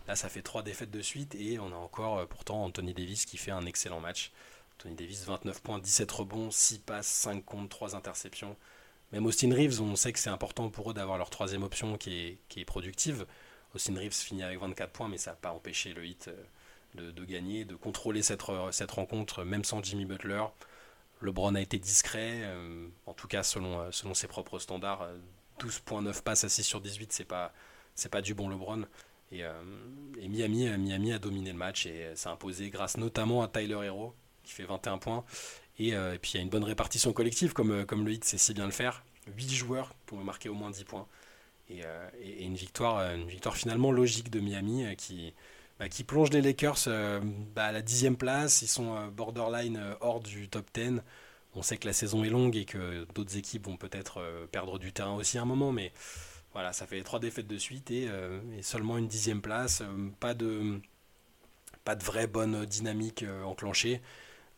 Là, 0.09 0.17
ça 0.17 0.29
fait 0.29 0.43
trois 0.43 0.62
défaites 0.62 0.91
de 0.91 1.03
suite 1.03 1.35
et 1.35 1.59
on 1.59 1.71
a 1.71 1.77
encore 1.77 2.27
pourtant 2.29 2.65
Anthony 2.65 2.95
Davis 2.95 3.27
qui 3.27 3.37
fait 3.37 3.50
un 3.50 3.67
excellent 3.67 4.00
match. 4.00 4.33
Tony 4.79 4.95
Davis, 4.95 5.25
29 5.27 5.61
points, 5.61 5.79
17 5.79 6.11
rebonds, 6.11 6.50
6 6.50 6.79
passes, 6.79 7.09
5 7.09 7.45
comptes, 7.45 7.69
3 7.69 7.97
interceptions. 7.97 8.57
même 9.12 9.27
Austin 9.27 9.53
Reeves, 9.53 9.83
on 9.83 9.97
sait 9.97 10.12
que 10.12 10.19
c'est 10.19 10.31
important 10.31 10.71
pour 10.71 10.91
eux 10.91 10.95
d'avoir 10.95 11.19
leur 11.19 11.31
troisième 11.31 11.62
option 11.62 11.99
qui 11.99 12.38
est, 12.57 12.65
productive. 12.65 13.27
Austin 13.75 13.97
Reeves 13.97 14.15
finit 14.15 14.45
avec 14.45 14.59
24 14.61 14.93
points, 14.93 15.09
mais 15.09 15.19
ça 15.19 15.33
n'a 15.33 15.37
pas 15.37 15.50
empêché 15.50 15.93
le 15.93 16.07
hit 16.07 16.31
de, 16.95 17.11
de, 17.11 17.25
gagner, 17.25 17.65
de 17.65 17.75
contrôler 17.75 18.23
cette, 18.23 18.43
rencontre, 18.43 19.45
même 19.45 19.65
sans 19.65 19.83
Jimmy 19.83 20.05
Butler. 20.05 20.45
LeBron 21.21 21.55
a 21.57 21.61
été 21.61 21.79
discret, 21.79 22.49
en 23.07 23.12
tout 23.15 23.27
cas 23.27 23.43
selon, 23.43 23.91
ses 24.15 24.29
propres 24.29 24.61
standards. 24.61 25.09
12.9 25.59 26.23
passes 26.23 26.45
à 26.45 26.49
6 26.49 26.62
sur 26.62 26.81
18, 26.81 27.12
c'est 27.12 27.25
pas, 27.25 27.53
pas 28.11 28.23
du 28.23 28.35
bon 28.35 28.49
LeBron. 28.49 28.85
Et, 29.31 29.41
et, 30.21 30.29
Miami, 30.29 30.69
Miami 30.79 31.13
a 31.13 31.19
dominé 31.19 31.53
le 31.53 31.59
match 31.59 31.87
et 31.87 32.13
s'est 32.15 32.29
imposé 32.29 32.71
grâce 32.71 32.97
notamment 32.97 33.43
à 33.43 33.49
Tyler 33.49 33.79
Hero, 33.85 34.15
qui 34.43 34.53
fait 34.53 34.65
21 34.65 34.99
points. 34.99 35.25
Euh, 35.81 36.15
et, 36.15 36.19
puis 36.19 36.33
il 36.35 36.37
y 36.37 36.41
a 36.41 36.43
une 36.43 36.49
bonne 36.49 36.65
répartition 36.65 37.13
collective, 37.13 37.53
comme, 37.53 37.71
euh, 37.71 37.85
comme 37.85 38.05
le 38.05 38.13
hit 38.13 38.25
sait 38.25 38.39
si 38.39 38.55
bien 38.55 38.67
le 38.67 38.73
faire. 38.73 39.05
8 39.37 39.51
joueurs 39.51 39.95
pour 40.07 40.19
marquer 40.19 40.49
au 40.49 40.55
moins 40.55 40.71
10 40.71 40.85
points. 40.85 41.07
Et, 41.71 41.85
euh, 41.85 42.09
une, 42.41 42.55
victoire, 42.55 43.01
une 43.15 43.29
victoire 43.29 43.57
finalement 43.57 43.93
logique 43.93 44.31
de 44.31 44.41
Miami 44.41 44.97
qui, 44.97 45.35
bah, 45.79 45.89
qui 45.89 46.03
plonge 46.03 46.31
les 46.31 46.41
Lakers 46.41 46.89
bah, 47.55 47.67
à 47.67 47.73
la 47.73 47.83
dixième 47.83 48.17
place. 48.17 48.63
Ils 48.63 48.69
sont 48.69 49.09
borderline 49.09 49.81
hors 50.01 50.21
du 50.21 50.49
top 50.49 50.67
10. 50.75 51.03
On 51.55 51.63
sait 51.63 51.77
que 51.77 51.87
la 51.87 51.93
saison 51.93 52.25
est 52.25 52.31
longue 52.31 52.57
et 52.57 52.65
que 52.65 53.07
d'autres 53.15 53.37
équipes 53.37 53.67
vont 53.67 53.77
peut-être 53.77 54.23
perdre 54.51 54.79
du 54.79 54.93
terrain 54.93 55.15
aussi 55.15 55.39
à 55.39 55.43
un 55.43 55.47
moment, 55.47 55.73
mais 55.73 55.93
voilà, 56.52 56.73
ça 56.73 56.87
fait 56.87 57.02
trois 57.02 57.21
défaites 57.21 57.47
de 57.47 57.59
suite 57.59 57.90
et, 57.90 58.09
et 58.57 58.62
seulement 58.62 58.99
une 58.99 59.07
dixième 59.09 59.40
place. 59.40 59.83
pas, 60.19 60.35
de, 60.35 60.81
pas 61.85 61.95
de 61.95 62.02
vraie 62.02 62.26
bonne 62.26 62.64
dynamique 62.64 63.25
enclenchée. 63.45 64.00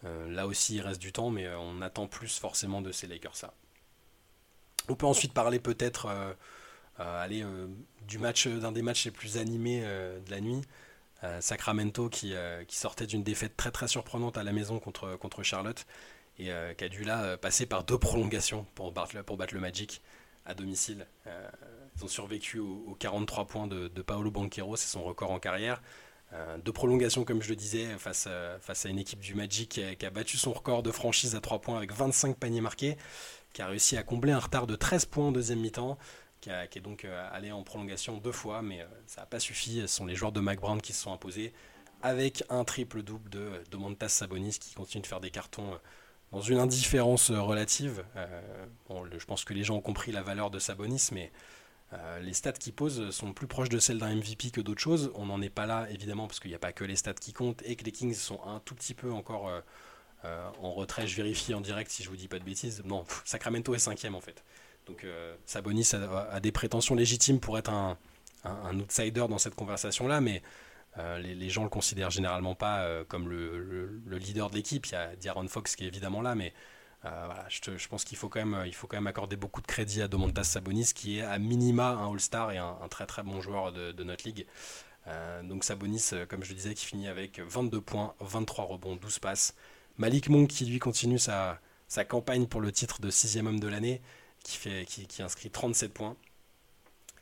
Euh, 0.04 0.30
là 0.30 0.47
aussi, 0.47 0.76
il 0.76 0.80
reste 0.80 1.00
du 1.00 1.12
temps, 1.12 1.30
mais 1.30 1.47
euh, 1.47 1.59
on 1.59 1.82
attend 1.82 2.06
plus 2.06 2.38
forcément 2.38 2.80
de 2.80 2.92
ces 2.92 3.06
Lakers-là. 3.06 3.52
On 4.88 4.94
peut 4.94 5.06
ensuite 5.06 5.32
parler 5.32 5.61
peut-être 5.61 6.09
euh, 7.00 7.66
du 8.06 8.18
match, 8.18 8.47
d'un 8.47 8.73
des 8.73 8.82
matchs 8.82 9.04
les 9.04 9.11
plus 9.11 9.37
animés 9.37 9.82
de 9.82 10.30
la 10.30 10.40
nuit. 10.40 10.62
Sacramento 11.40 12.09
qui, 12.09 12.35
sortait 12.68 13.06
d'une 13.06 13.23
défaite 13.23 13.56
très 13.56 13.70
très 13.70 13.88
surprenante 13.88 14.38
à 14.38 14.42
la 14.42 14.52
maison 14.52 14.78
contre, 14.78 15.16
contre 15.16 15.42
Charlotte 15.42 15.87
et 16.38 16.50
qui 16.78 16.85
a 16.85 16.88
dû 16.88 17.04
là 17.04 17.37
passer 17.37 17.66
par 17.66 17.85
deux 17.85 17.99
prolongations 17.99 18.66
pour 18.75 18.90
battre, 18.90 19.20
pour 19.23 19.37
battre 19.37 19.54
le 19.54 19.61
Magic 19.61 20.00
à 20.47 20.54
domicile. 20.54 21.06
Ils 22.00 22.04
ont 22.04 22.09
survécu 22.09 22.59
aux, 22.59 22.97
43 22.99 23.47
points 23.47 23.66
de, 23.66 23.88
Paolo 24.02 24.30
Banquero, 24.30 24.76
c'est 24.76 24.88
son 24.88 25.02
record 25.04 25.30
en 25.30 25.38
carrière. 25.38 25.83
Euh, 26.33 26.59
de 26.59 26.71
prolongation, 26.71 27.25
comme 27.25 27.42
je 27.42 27.49
le 27.49 27.57
disais, 27.57 27.87
face 27.99 28.26
à, 28.26 28.59
face 28.61 28.87
à 28.87 28.88
une 28.88 28.99
équipe 28.99 29.19
du 29.21 29.35
Magic 29.35 29.80
qui 29.99 30.07
a, 30.07 30.11
battu 30.11 30.37
son 30.37 30.52
record 30.52 30.83
de 30.83 30.92
franchise 30.92 31.35
à 31.35 31.40
3 31.40 31.61
points 31.61 31.76
avec 31.76 31.92
25 31.92 32.37
paniers 32.37 32.61
marqués, 32.61 32.97
qui 33.52 33.62
a 33.62 33.66
réussi 33.66 33.97
à 33.97 34.02
combler 34.02 34.33
un 34.33 34.38
retard 34.38 34.66
de 34.66 34.76
13 34.76 35.07
points 35.07 35.26
en 35.26 35.33
deuxième 35.33 35.61
mi-temps, 35.61 35.99
qui, 36.40 36.50
est 36.50 36.80
donc 36.80 37.04
euh, 37.04 37.28
allé 37.33 37.52
en 37.52 37.62
prolongation 37.62 38.16
deux 38.16 38.33
fois, 38.33 38.62
mais 38.62 38.80
euh, 38.80 38.87
ça 39.07 39.23
n'a 39.23 39.26
pas 39.26 39.40
suffi. 39.40 39.80
Ce 39.83 39.87
sont 39.88 40.07
les 40.07 40.14
joueurs 40.14 40.33
de 40.33 40.40
McBrown 40.40 40.80
qui 40.80 40.92
se 40.92 41.02
sont 41.02 41.12
imposés 41.12 41.52
avec 42.02 42.45
un 42.49 42.64
triple-double 42.64 43.28
de 43.28 43.50
Domantas 43.71 44.09
Sabonis 44.09 44.59
qui 44.59 44.75
continue 44.75 45.02
de 45.02 45.07
faire 45.07 45.21
des 45.21 45.30
cartons 45.30 45.78
dans 46.33 46.40
une 46.40 46.59
indifférence 46.59 47.30
relative. 47.30 48.04
je 48.88 49.25
pense 49.26 49.45
que 49.45 49.52
les 49.52 49.64
gens 49.64 49.76
ont 49.76 49.83
compris 49.83 50.11
la 50.11 50.23
valeur 50.23 50.50
de 50.50 50.59
Sabonis, 50.59 51.11
mais 51.12 51.30
euh, 51.92 52.20
les 52.20 52.35
stats 52.35 52.52
qui 52.52 52.70
posent 52.70 53.11
sont 53.11 53.32
plus 53.32 53.49
proches 53.49 53.68
de 53.68 53.78
celles 53.78 53.99
d'un 53.99 54.14
MVP 54.14 54.50
que 54.50 54.61
d'autres 54.61 54.80
choses. 54.80 55.11
On 55.14 55.26
n'en 55.26 55.42
est 55.42 55.50
pas 55.50 55.66
là, 55.66 55.88
évidemment, 55.90 56.26
parce 56.26 56.38
qu'il 56.38 56.50
n'y 56.50 56.54
a 56.54 56.61
pas 56.61 56.73
que 56.73 56.85
les 56.85 56.97
stats 56.97 57.14
qui 57.14 57.32
comptent 57.32 57.62
et 57.64 57.75
que 57.75 57.85
les 57.85 57.92
Kings 57.92 58.14
sont 58.14 58.40
un 58.47 58.61
tout 58.61 58.75
petit 58.75 58.94
peu 58.94 59.12
encore 59.12 59.49
euh, 59.49 59.61
euh, 60.25 60.50
en 60.62 60.73
retrait. 60.73 61.09
Je 61.09 61.16
vérifie 61.16 61.52
en 61.52 61.61
direct 61.61 61.90
si 61.90 62.04
je 62.04 62.11
vous 62.11 62.16
dis 62.16 62.28
pas 62.28 62.38
de 62.38 62.44
bêtises. 62.44 62.82
Non, 62.85 63.04
Sacramento 63.25 63.75
est 63.75 63.80
cinquième 63.80 64.14
en 64.14 64.20
fait. 64.20 64.44
Donc 64.87 65.06
Sabonis 65.47 65.92
a, 65.94 66.40
des 66.40 66.50
prétentions 66.50 66.97
légitimes 66.97 67.38
pour 67.38 67.56
être 67.59 67.70
un, 67.70 67.97
outsider 68.80 69.26
dans 69.28 69.38
cette 69.38 69.54
conversation-là, 69.54 70.20
mais 70.20 70.42
les, 70.97 71.35
les, 71.37 71.49
gens 71.49 71.62
le 71.62 71.68
considèrent 71.68 72.11
généralement 72.11 72.56
pas 72.56 73.04
comme 73.04 73.28
le, 73.28 74.00
leader 74.11 74.50
de 74.50 74.56
l'équipe. 74.56 74.87
Il 74.87 74.92
y 74.92 74.97
a 74.97 75.14
D'Aaron 75.14 75.47
Fox 75.47 75.76
qui 75.76 75.85
est 75.85 75.87
évidemment 75.87 76.23
là, 76.23 76.35
mais 76.35 76.52
euh, 77.04 77.28
je, 77.49 77.88
pense 77.88 78.04
qu'il 78.04 78.19
faut, 78.19 78.28
quand 78.28 78.45
même, 78.45 79.07
accorder 79.07 79.37
beaucoup 79.37 79.62
de 79.62 79.66
crédit 79.66 80.02
à 80.02 80.09
Domantas 80.09 80.45
Sabonis, 80.45 80.92
qui 80.95 81.19
est 81.19 81.23
à 81.23 81.38
minima 81.38 81.90
un 81.90 82.12
All-Star 82.12 82.52
et 82.52 82.59
un, 82.59 82.76
très 82.90 83.07
très 83.07 83.23
bon 83.23 83.40
joueur 83.40 83.73
de, 83.73 84.04
notre 84.04 84.26
ligue. 84.26 84.47
Euh, 85.07 85.42
donc 85.42 85.64
Sabonis, 85.64 86.11
euh, 86.12 86.26
comme 86.26 86.45
je 86.45 86.50
le 86.50 86.57
disais, 86.57 86.75
qui 86.75 86.85
finit 86.85 87.09
avec 87.09 87.40
22 87.40 87.80
points, 87.80 88.14
23 88.21 88.64
rebonds, 88.66 88.97
12 88.97 89.19
passes. 89.19 89.54
Malik 89.97 90.28
Monk 90.28 90.49
qui 90.49 90.66
lui 90.66 90.78
continue 90.78 91.19
sa, 91.19 91.59
campagne 92.09 92.47
pour 92.47 92.61
le 92.61 92.71
titre 92.71 93.00
de 93.00 93.11
sixième 93.11 93.47
homme 93.47 93.61
de 93.61 93.69
l'année, 93.69 94.02
qui, 94.45 95.23
inscrit 95.23 95.50
37 95.50 95.92
points 95.92 96.16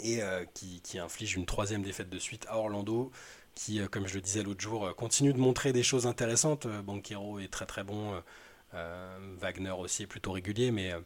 et 0.01 0.21
qui, 0.55 0.81
qui, 0.83 0.99
inflige 0.99 1.35
une 1.35 1.47
troisième 1.47 1.83
défaite 1.83 2.09
de 2.09 2.19
suite 2.19 2.47
à 2.49 2.59
Orlando, 2.59 3.11
qui, 3.55 3.81
comme 3.91 4.07
je 4.07 4.15
le 4.15 4.21
disais 4.21 4.45
l'autre 4.45 4.61
jour, 4.61 4.95
continue 4.95 5.33
de 5.33 5.39
montrer 5.39 5.73
des 5.73 5.83
choses 5.83 6.07
intéressantes. 6.07 6.69
Banquero 6.69 7.41
est 7.41 7.49
très 7.49 7.67
très 7.67 7.83
bon. 7.83 8.23
Euh, 8.75 9.37
Wagner 9.39 9.71
aussi 9.71 10.03
est 10.03 10.07
plutôt 10.07 10.33
régulier, 10.33 10.71
mais 10.71 10.93
euh, 10.93 11.01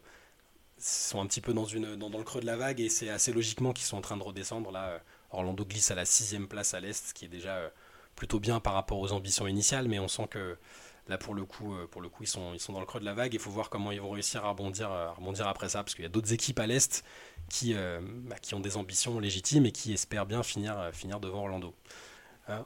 sont 0.77 1.21
un 1.21 1.27
petit 1.27 1.41
peu 1.41 1.53
dans, 1.53 1.63
le 1.63 2.23
creux 2.23 2.41
de 2.41 2.45
la 2.45 2.57
vague 2.57 2.81
et 2.81 2.89
c'est 2.89 3.09
assez 3.09 3.31
logiquement 3.31 3.73
qu'ils 3.73 3.85
sont 3.85 3.97
en 3.97 4.01
train 4.01 4.17
de 4.17 4.23
redescendre. 4.23 4.71
Là, 4.71 4.87
euh, 4.87 4.99
Orlando 5.31 5.65
glisse 5.65 5.91
à 5.91 5.95
la 5.95 6.05
sixième 6.05 6.47
place 6.47 6.73
à 6.73 6.79
l'Est, 6.79 7.09
ce 7.09 7.13
qui 7.13 7.25
est 7.25 7.29
déjà 7.29 7.71
plutôt 8.15 8.39
bien 8.39 8.59
par 8.59 8.73
rapport 8.73 8.99
aux 8.99 9.11
ambitions 9.13 9.47
initiales, 9.47 9.87
mais 9.87 9.99
on 9.99 10.07
sent 10.07 10.27
que 10.29 10.57
là, 11.07 11.17
pour 11.17 11.33
le 11.33 11.45
coup, 11.45 11.75
pour 11.89 12.01
le 12.01 12.09
coup 12.09 12.23
ils, 12.23 12.27
sont, 12.27 12.55
dans 12.69 12.79
le 12.79 12.85
creux 12.85 12.99
de 12.99 13.05
la 13.05 13.13
vague. 13.13 13.33
Il 13.33 13.39
faut 13.39 13.49
voir 13.49 13.69
comment 13.69 13.91
ils 13.91 13.99
vont 13.99 14.11
réussir 14.11 14.45
à 14.45 14.49
rebondir, 14.49 14.91
après 15.47 15.69
ça, 15.69 15.83
parce 15.83 15.95
qu'il 15.95 16.03
y 16.03 16.05
a 16.05 16.09
d'autres 16.09 16.33
équipes 16.33 16.59
à 16.59 16.67
l'Est 16.67 17.03
qui, 17.49 17.73
bah, 17.73 18.37
qui 18.39 18.53
ont 18.53 18.59
des 18.59 18.77
ambitions 18.77 19.19
légitimes 19.19 19.65
et 19.65 19.71
qui 19.71 19.93
espèrent 19.93 20.27
bien 20.27 20.43
finir 20.43 20.91
devant 21.19 21.39
Orlando. 21.39 21.73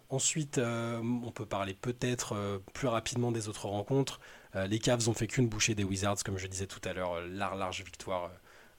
ensuite, 0.10 0.58
on 0.60 1.32
peut 1.32 1.46
parler 1.46 1.74
peut-être 1.74 2.62
plus 2.74 2.90
rapidement 2.90 3.32
des 3.32 3.48
autres 3.48 3.68
rencontres. 3.68 4.20
Euh, 4.58 4.68
les 4.68 4.80
Cavs 4.80 5.08
ont 5.08 5.14
fait 5.14 5.28
qu'une 5.28 5.48
bouchée 5.48 5.76
des 5.76 5.84
Wizards, 5.84 6.24
comme 6.26 6.38
je 6.38 6.48
disais 6.48 6.68
tout 6.68 6.82
à 6.84 6.94
l'heure, 6.94 7.14
euh, 7.14 7.28
large, 7.28 7.60
large 7.60 7.84
victoire 7.84 8.32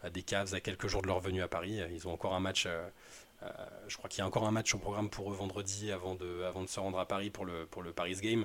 euh, 0.04 0.10
des 0.10 0.22
Cavs 0.22 0.52
à 0.54 0.60
quelques 0.60 0.88
jours 0.88 1.02
de 1.02 1.06
leur 1.06 1.20
venue 1.20 1.42
à 1.42 1.48
Paris. 1.48 1.80
Ils 1.92 2.08
ont 2.08 2.12
encore 2.12 2.34
un 2.34 2.40
match. 2.40 2.66
je 3.86 3.96
crois 3.96 4.10
qu'il 4.10 4.18
y 4.18 4.22
a 4.22 4.26
encore 4.26 4.46
un 4.46 4.50
match 4.50 4.74
au 4.74 4.78
programme 4.78 5.08
pour 5.08 5.30
eux 5.32 5.36
vendredi 5.36 5.92
avant 5.92 6.14
de, 6.14 6.42
se 6.66 6.80
rendre 6.80 6.98
à 6.98 7.06
Paris 7.06 7.30
pour 7.30 7.44
le, 7.44 7.66
pour 7.66 7.82
le 7.82 7.92
Paris 7.92 8.16
Game. 8.20 8.44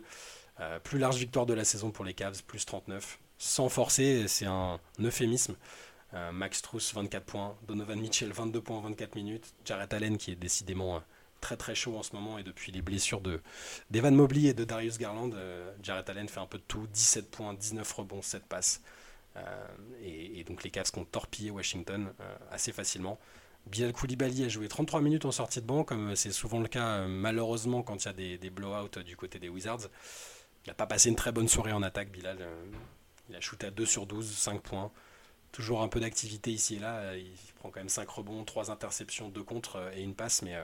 plus 0.84 1.00
large 1.00 1.18
victoire 1.18 1.46
de 1.46 1.54
la 1.54 1.66
saison 1.66 1.92
pour 1.92 2.06
les 2.06 2.14
Cavs, 2.14 2.44
plus 2.44 2.66
39. 2.66 3.20
Sans 3.38 3.70
forcer, 3.70 4.28
c'est 4.28 4.46
un 4.46 4.80
euphémisme. 5.00 5.56
Max 6.32 6.62
Truss, 6.62 6.94
24 6.94 7.26
points. 7.26 7.56
Donovan 7.68 8.00
Mitchell, 8.00 8.32
22 8.32 8.62
points 8.62 8.78
en 8.78 8.82
24 8.82 9.16
minutes. 9.16 9.54
Jarrett 9.66 9.94
Allen, 9.94 10.18
qui 10.18 10.32
est 10.32 10.36
décidément 10.36 11.02
très 11.44 11.58
très 11.58 11.76
chaud 11.76 11.98
en 11.98 12.04
ce 12.04 12.16
moment 12.16 12.38
et 12.38 12.44
depuis 12.44 12.72
les 12.72 12.82
blessures 12.82 13.20
de 13.20 13.42
d'Evan 13.92 14.16
Mobley 14.16 14.46
et 14.46 14.54
de 14.54 14.64
Darius 14.64 14.98
Garland, 14.98 15.34
euh, 15.34 15.72
Jarrett 15.84 16.10
Allen 16.10 16.30
fait 16.30 16.40
un 16.40 16.46
peu 16.48 16.58
de 16.58 16.64
tout, 16.64 16.88
17 16.88 17.30
points, 17.30 17.54
19 17.54 17.92
rebonds, 17.92 18.22
7 18.22 18.46
passes. 18.46 18.82
Euh, 19.36 19.68
et, 20.02 20.44
donc 20.46 20.64
les 20.64 20.70
Cavs 20.70 20.92
ont 20.96 21.06
torpillé 21.06 21.52
Washington 21.52 22.14
euh, 22.22 22.36
assez 22.52 22.72
facilement. 22.72 23.20
Bilal 23.68 23.92
Koulibaly 23.92 24.46
a 24.46 24.50
joué 24.50 24.68
33 24.70 25.02
minutes 25.02 25.26
en 25.26 25.32
sortie 25.32 25.60
de 25.60 25.66
banc, 25.66 25.84
comme 25.84 26.16
c'est 26.16 26.32
souvent 26.32 26.60
le 26.60 26.68
cas 26.68 27.08
malheureusement 27.08 27.82
quand 27.82 28.04
il 28.04 28.08
y 28.08 28.10
a 28.10 28.14
des, 28.14 28.38
des 28.38 28.50
blowouts 28.50 29.04
du 29.06 29.18
côté 29.18 29.38
des 29.40 29.50
Wizards. 29.50 29.90
Il 30.66 30.70
n'a 30.70 30.74
pas 30.74 30.88
passé 30.88 31.10
une 31.10 31.16
très 31.18 31.34
bonne 31.34 31.50
soirée 31.50 31.74
en 31.74 31.84
attaque, 31.84 32.10
Bilal. 32.10 32.40
il 33.30 33.36
a 33.36 33.42
shooté 33.42 33.68
à 33.68 33.72
2 33.72 33.86
sur 33.86 34.06
12, 34.06 34.34
5 34.34 34.62
points. 34.62 34.92
Toujours 35.52 35.82
un 35.82 35.90
peu 35.90 36.00
d'activité 36.00 36.52
ici 36.52 36.76
et 36.76 36.80
là. 36.80 37.16
Il 37.16 37.36
prend 37.56 37.70
quand 37.70 37.80
même 37.82 37.90
5 37.90 38.10
rebonds, 38.10 38.44
3 38.46 38.72
interceptions, 38.72 39.30
2 39.30 39.44
contre 39.44 39.92
et 39.96 40.02
une 40.02 40.16
passe, 40.16 40.42
mais 40.42 40.56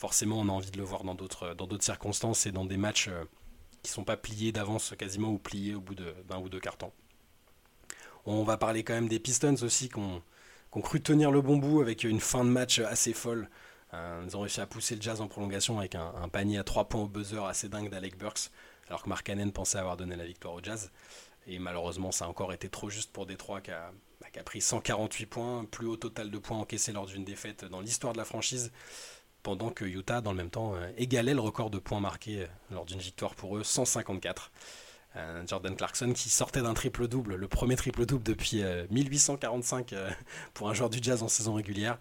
forcément 0.00 0.38
on 0.38 0.48
a 0.48 0.52
envie 0.52 0.70
de 0.70 0.78
le 0.78 0.84
voir 0.84 1.04
dans 1.04 1.14
d'autres 1.14 1.54
dans 1.54 1.66
d'autres 1.66 1.84
circonstances 1.84 2.46
et 2.46 2.52
dans 2.52 2.64
des 2.64 2.78
matchs 2.78 3.08
euh, 3.08 3.24
qui 3.82 3.90
sont 3.90 4.02
pas 4.02 4.16
pliés 4.16 4.50
d'avance 4.50 4.94
quasiment 4.98 5.28
ou 5.28 5.38
pliés 5.38 5.74
au 5.74 5.80
bout 5.80 5.94
d'un 5.94 6.38
ou 6.38 6.48
deux 6.48 6.60
cartons. 6.60 6.92
On 8.24 8.42
va 8.42 8.56
parler 8.56 8.82
quand 8.82 8.94
même 8.94 9.08
des 9.08 9.18
Pistons 9.18 9.56
aussi 9.62 9.88
qui 9.88 9.98
ont, 9.98 10.22
cru 10.82 11.00
tenir 11.00 11.30
le 11.30 11.40
bon 11.40 11.56
bout 11.56 11.80
avec 11.80 12.04
une 12.04 12.20
fin 12.20 12.44
de 12.44 12.50
match 12.50 12.78
assez 12.78 13.12
folle. 13.12 13.48
Euh, 13.94 14.22
ils 14.26 14.36
ont 14.36 14.40
réussi 14.40 14.60
à 14.60 14.66
pousser 14.66 14.94
le 14.94 15.02
Jazz 15.02 15.20
en 15.20 15.28
prolongation 15.28 15.78
avec 15.78 15.94
un, 15.94 16.28
panier 16.28 16.58
à 16.58 16.64
3 16.64 16.88
points 16.88 17.02
au 17.02 17.08
buzzer 17.08 17.44
assez 17.44 17.68
dingue 17.68 17.88
d'Alec 17.90 18.18
Burks, 18.18 18.50
alors 18.88 19.02
que 19.02 19.08
Mark 19.08 19.26
Cannon 19.26 19.50
pensait 19.50 19.78
avoir 19.78 19.96
donné 19.96 20.16
la 20.16 20.26
victoire 20.26 20.54
au 20.54 20.62
Jazz. 20.62 20.90
Et 21.46 21.58
malheureusement, 21.58 22.12
ça 22.12 22.26
a 22.26 22.28
encore 22.28 22.52
été 22.52 22.68
trop 22.68 22.90
juste 22.90 23.10
pour 23.12 23.24
Détroit 23.24 23.62
qui 23.62 23.70
a, 23.70 23.90
qui 24.32 24.38
a 24.38 24.42
pris 24.42 24.60
148 24.60 25.26
points, 25.26 25.64
plus 25.64 25.86
haut 25.86 25.96
total 25.96 26.30
de 26.30 26.38
points 26.38 26.58
encaissés 26.58 26.92
lors 26.92 27.06
d'une 27.06 27.24
défaite 27.24 27.64
dans 27.64 27.80
l'histoire 27.80 28.12
de 28.12 28.18
la 28.18 28.26
franchise 28.26 28.70
pendant 29.42 29.70
que 29.70 29.84
Utah, 29.84 30.20
dans 30.20 30.32
le 30.32 30.36
même 30.36 30.50
temps, 30.50 30.74
euh, 30.74 30.90
égalait 30.96 31.34
le 31.34 31.40
record 31.40 31.70
de 31.70 31.78
points 31.78 32.00
marqués 32.00 32.42
euh, 32.42 32.46
lors 32.70 32.84
d'une 32.84 32.98
victoire 32.98 33.34
pour 33.34 33.56
eux, 33.56 33.64
154. 33.64 34.50
Euh, 35.16 35.42
Jordan 35.46 35.74
Clarkson 35.74 36.12
qui 36.12 36.28
sortait 36.28 36.62
d'un 36.62 36.74
triple-double, 36.74 37.34
le 37.34 37.48
premier 37.48 37.74
triple-double 37.74 38.22
depuis 38.22 38.62
1845 38.90 39.92
pour 40.54 40.70
un 40.70 40.74
joueur 40.74 40.88
du 40.88 40.98
jazz 41.02 41.22
en 41.22 41.28
saison 41.28 41.54
régulière. 41.54 41.98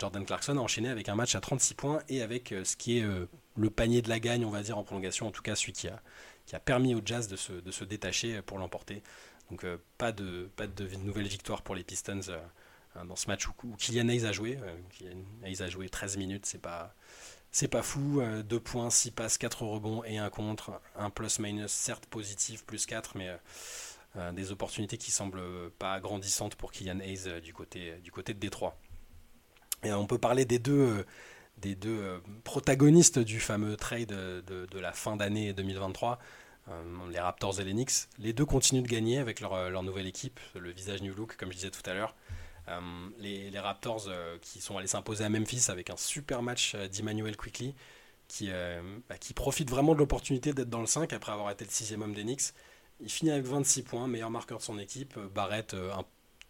Jordan 0.00 0.24
Clarkson 0.24 0.56
a 0.56 0.60
enchaîné 0.60 0.88
avec 0.88 1.08
un 1.08 1.14
match 1.14 1.36
à 1.36 1.40
36 1.40 1.74
points 1.74 2.00
et 2.08 2.22
avec 2.22 2.52
ce 2.64 2.74
qui 2.74 2.98
est 2.98 3.06
le 3.56 3.70
panier 3.70 4.02
de 4.02 4.08
la 4.08 4.18
gagne, 4.18 4.44
on 4.44 4.50
va 4.50 4.62
dire, 4.62 4.76
en 4.78 4.82
prolongation, 4.82 5.28
en 5.28 5.30
tout 5.30 5.42
cas 5.42 5.54
celui 5.54 5.74
qui 5.74 5.86
a, 5.86 6.58
permis 6.58 6.96
au 6.96 7.02
jazz 7.04 7.28
de 7.28 7.36
se, 7.36 7.52
de 7.52 7.70
se 7.70 7.84
détacher 7.84 8.42
pour 8.42 8.58
l'emporter. 8.58 9.00
Donc 9.50 9.64
pas, 9.96 10.10
de, 10.10 10.50
pas 10.56 10.66
de 10.66 10.88
nouvelle 11.04 11.28
victoire 11.28 11.62
pour 11.62 11.76
les 11.76 11.84
Pistons 11.84 12.20
dans 13.06 13.16
ce 13.16 13.26
match 13.28 13.46
où, 13.48 13.76
Kylian 13.76 14.08
Hayes 14.08 14.26
a 14.26 14.32
joué. 14.32 14.58
Kylian 14.90 15.18
Hayes 15.44 15.62
a 15.62 15.68
joué 15.68 15.88
13 15.88 16.16
minutes, 16.16 16.46
c'est 16.46 16.60
pas, 16.60 16.94
c'est 17.50 17.68
pas 17.68 17.82
fou. 17.82 18.22
2 18.22 18.60
points, 18.60 18.90
6 18.90 19.12
passes, 19.12 19.38
4 19.38 19.62
rebonds 19.62 20.04
et 20.04 20.18
un 20.18 20.30
contre. 20.30 20.80
Un 20.96 21.10
plus-minus, 21.10 21.70
certes 21.70 22.06
positif, 22.06 22.64
plus 22.64 22.86
4, 22.86 23.16
mais 23.16 23.30
des 24.32 24.52
opportunités 24.52 24.98
qui 24.98 25.10
semblent 25.10 25.70
pas 25.78 26.00
grandissantes 26.00 26.54
pour 26.54 26.72
Kylian 26.72 27.00
Hayes 27.00 27.40
du, 27.42 27.52
côté, 27.52 27.94
du 28.02 28.10
côté 28.10 28.34
de 28.34 28.38
Détroit. 28.38 28.76
Et 29.84 29.92
on 29.92 30.06
peut 30.06 30.18
parler 30.18 30.44
des 30.44 30.58
deux 30.58 31.04
des 31.60 31.74
deux 31.74 31.98
euh, 32.00 32.18
protagonistes 32.44 33.18
du 33.18 33.40
fameux 33.40 33.76
trade 33.76 34.08
de, 34.08 34.78
la 34.78 34.92
fin 34.92 35.16
d'année 35.16 35.52
2023, 35.52 36.18
euh, 36.68 36.82
les 37.10 37.20
Raptors 37.20 37.60
et 37.60 37.64
les 37.64 37.72
Knicks. 37.72 38.08
Les 38.18 38.32
deux 38.32 38.44
continuent 38.44 38.82
de 38.82 38.88
gagner 38.88 39.18
avec 39.18 39.40
leur, 39.40 39.54
euh, 39.54 39.82
nouvelle 39.82 40.06
équipe, 40.06 40.40
le 40.54 40.70
visage 40.70 41.02
New 41.02 41.14
Look, 41.14 41.36
comme 41.36 41.50
je 41.50 41.56
disais 41.56 41.70
tout 41.70 41.88
à 41.88 41.94
l'heure. 41.94 42.14
Les, 43.18 43.50
Raptors 43.58 44.08
qui 44.40 44.60
sont 44.60 44.78
allés 44.78 44.86
s'imposer 44.86 45.24
à 45.24 45.28
Memphis 45.28 45.66
avec 45.68 45.90
un 45.90 45.96
super 45.96 46.42
match 46.42 46.74
d'Emmanuel 46.74 47.36
Quickly, 47.36 47.74
qui, 48.28 48.50
bah, 49.08 49.18
qui 49.18 49.34
profite 49.34 49.70
vraiment 49.70 49.94
de 49.94 49.98
l'opportunité 49.98 50.52
d'être 50.52 50.70
dans 50.70 50.80
le 50.80 50.86
5 50.86 51.12
après 51.12 51.32
avoir 51.32 51.50
été 51.50 51.64
le 51.64 51.70
sixième 51.70 52.02
homme 52.02 52.14
des 52.14 52.22
Knicks. 52.22 52.52
Il 53.00 53.10
finit 53.10 53.30
avec 53.30 53.44
26 53.44 53.82
points, 53.82 54.06
meilleur 54.08 54.30
marqueur 54.30 54.58
de 54.58 54.62
son 54.62 54.78
équipe. 54.78 55.18
Barrett, 55.34 55.74
un 55.74 56.04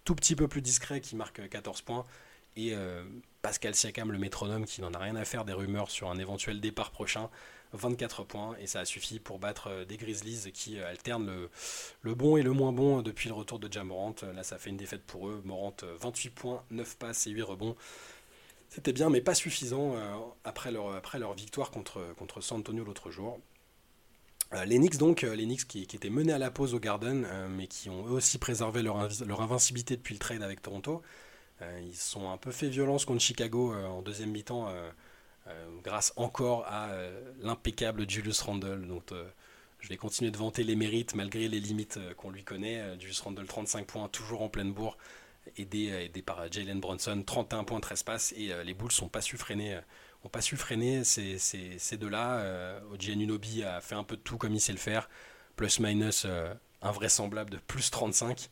tout 0.05 0.15
petit 0.15 0.35
peu 0.35 0.49
plus 0.49 0.63
discret, 0.63 1.01
qui 1.01 1.17
marque 1.17 1.49
14 1.49 1.83
points. 1.83 2.05
Et 2.57 2.75
Pascal 3.43 3.75
Siakam, 3.75 4.11
le 4.11 4.19
métronome, 4.19 4.65
qui 4.65 4.81
n'en 4.81 4.93
a 4.93 4.99
rien 4.99 5.17
à 5.17 5.25
faire 5.25 5.45
des 5.45 5.53
rumeurs 5.53 5.91
sur 5.91 6.11
un 6.11 6.19
éventuel 6.19 6.61
départ 6.61 6.91
prochain. 6.91 7.31
24 7.73 8.25
points 8.25 8.57
et 8.61 8.67
ça 8.67 8.81
a 8.81 8.85
suffi 8.85 9.19
pour 9.19 9.39
battre 9.39 9.69
euh, 9.69 9.85
des 9.85 9.97
Grizzlies 9.97 10.51
qui 10.53 10.79
euh, 10.79 10.89
alternent 10.89 11.49
le, 12.03 12.15
bon 12.15 12.37
et 12.37 12.43
le 12.43 12.53
moins 12.53 12.73
bon 12.73 13.03
depuis 13.03 13.29
le 13.29 13.35
retour 13.35 13.59
de 13.59 13.73
Jamorant. 13.73 14.15
Là, 14.35 14.43
ça 14.43 14.59
fait 14.59 14.71
une 14.71 14.77
défaite 14.77 15.03
pour 15.05 15.29
eux. 15.29 15.43
Morant, 15.45 15.75
28 16.01 16.31
points, 16.31 16.65
9 16.71 16.97
passes 16.97 17.27
et 17.27 17.31
8 17.31 17.43
rebonds. 17.43 17.77
C'était 18.69 18.93
bien, 18.93 19.11
mais 19.11 19.21
pas 19.21 19.35
suffisant 19.35 19.95
euh, 19.97 20.15
après, 20.45 20.71
leur, 20.71 21.35
victoire 21.35 21.71
contre, 21.71 22.15
contre 22.19 22.41
San 22.41 22.61
Antonio 22.61 22.85
l'autre 22.85 23.11
jour. 23.11 23.41
les 24.67 24.79
Knicks, 24.79 24.99
donc, 24.99 25.23
les 25.23 25.45
Knicks 25.45 25.67
qui, 25.67 25.83
étaient 25.83 26.11
menés 26.11 26.33
à 26.33 26.39
la 26.39 26.51
pause 26.51 26.75
au 26.75 26.81
Garden, 26.81 27.27
mais 27.51 27.67
qui 27.67 27.89
ont 27.89 28.07
eux 28.07 28.13
aussi 28.13 28.39
préservé 28.39 28.83
leur, 28.83 29.09
leur 29.27 29.41
invincibilité 29.41 29.97
depuis 29.97 30.15
le 30.15 30.19
trade 30.19 30.43
avec 30.43 30.61
Toronto. 30.61 31.03
Euh, 31.63 31.81
ils 31.83 31.97
sont 31.97 32.31
un 32.31 32.37
peu 32.37 32.51
fait 32.51 32.69
violence 32.69 33.05
contre 33.05 33.21
Chicago 33.21 33.73
euh, 33.73 33.87
en 33.87 34.03
deuxième 34.03 34.31
mi-temps 34.31 34.69
euh, 34.69 34.91
grâce 35.83 36.13
encore 36.17 36.67
à 36.67 36.91
l'impeccable 37.41 38.09
Julius 38.09 38.41
Randle. 38.41 38.87
Donc, 38.87 39.13
je 39.81 39.89
vais 39.89 39.97
continuer 39.97 40.31
de 40.31 40.37
vanter 40.37 40.65
les 40.65 40.77
mérites 40.77 41.15
malgré 41.15 41.49
les 41.49 41.61
limites 41.61 41.99
qu'on 42.17 42.31
lui 42.31 42.45
connaît. 42.45 42.99
Julius 42.99 43.21
Randle, 43.21 43.47
35 43.47 43.87
points, 43.87 44.09
toujours 44.09 44.43
en 44.43 44.49
pleine 44.49 44.73
bourre, 44.73 44.99
aidé, 45.57 45.87
aidé 45.89 46.23
par 46.23 46.51
Jalen 46.51 46.81
Bronson, 46.81 47.23
31 47.25 47.65
points, 47.65 47.81
13 47.81 48.03
passes. 48.03 48.33
Et 48.33 48.53
les 48.65 48.75
Bulls 48.75 48.93
n'ont 49.01 49.09
pas 49.09 49.21
su 49.21 49.37
freiner, 49.37 49.81
ont 50.25 50.29
pas 50.29 50.41
su 50.41 50.57
freiner 50.57 51.05
ces, 51.05 51.97
deux-là. 51.97 52.39
Euh, 52.39 52.81
Unobi 53.01 53.63
a 53.63 53.81
fait 53.81 53.95
un 53.95 54.05
peu 54.05 54.17
de 54.17 54.23
tout 54.23 54.37
comme 54.37 54.55
il 54.55 54.61
sait 54.61 54.73
le 54.73 54.79
faire. 54.79 55.09
Plus-minus 55.57 56.27
invraisemblable 56.83 57.51
de 57.51 57.59
plus 57.59 57.91
35. 57.91 58.49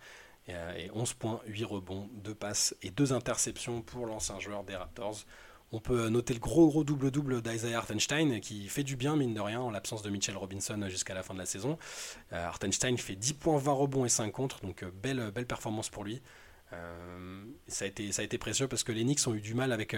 Et, 0.49 0.91
11 0.93 1.15
points, 1.15 1.41
8 1.47 1.65
rebonds, 1.65 2.09
2 2.13 2.35
passes 2.35 2.77
et 2.83 2.91
2 2.91 3.13
interceptions 3.13 3.83
pour 3.83 4.07
l'ancien 4.07 4.39
joueur 4.39 4.65
des 4.65 4.77
Raptors. 4.77 5.25
On 5.77 5.81
peut 5.81 6.09
noter 6.09 6.33
le 6.33 6.41
gros 6.41 6.69
gros 6.69 6.85
double-double 6.85 7.43
d'Isaiah 7.43 7.77
Hartenstein 7.77 8.41
qui 8.41 8.67
fait 8.67 8.83
du 8.83 8.97
bien, 8.97 9.15
mine 9.15 9.35
de 9.35 9.41
rien, 9.43 9.61
en 9.61 9.71
l'absence 9.71 10.01
de 10.01 10.09
Mitchell 10.09 10.35
Robinson 10.35 10.83
jusqu'à 10.89 11.13
la 11.13 11.23
fin 11.23 11.35
de 11.35 11.39
la 11.39 11.45
saison. 11.45 11.77
Euh, 12.33 12.47
Hartenstein 12.47 12.97
fait 12.97 13.15
10 13.15 13.35
points, 13.35 13.59
20 13.59 13.73
rebonds 13.73 14.05
et 14.07 14.09
5 14.09 14.33
contre, 14.33 14.63
donc 14.63 14.83
euh, 14.83 14.91
belle, 14.91 15.31
performance 15.47 15.91
pour 15.91 16.03
lui. 16.03 16.23
Euh, 16.73 17.45
ça, 17.69 17.85
a 17.85 18.23
été, 18.23 18.39
précieux 18.39 18.69
parce 18.69 18.85
que 18.85 18.93
les 18.93 19.03
Knicks 19.03 19.27
ont 19.27 19.35
eu 19.35 19.43
du 19.43 19.53
mal 19.53 19.71
avec, 19.71 19.93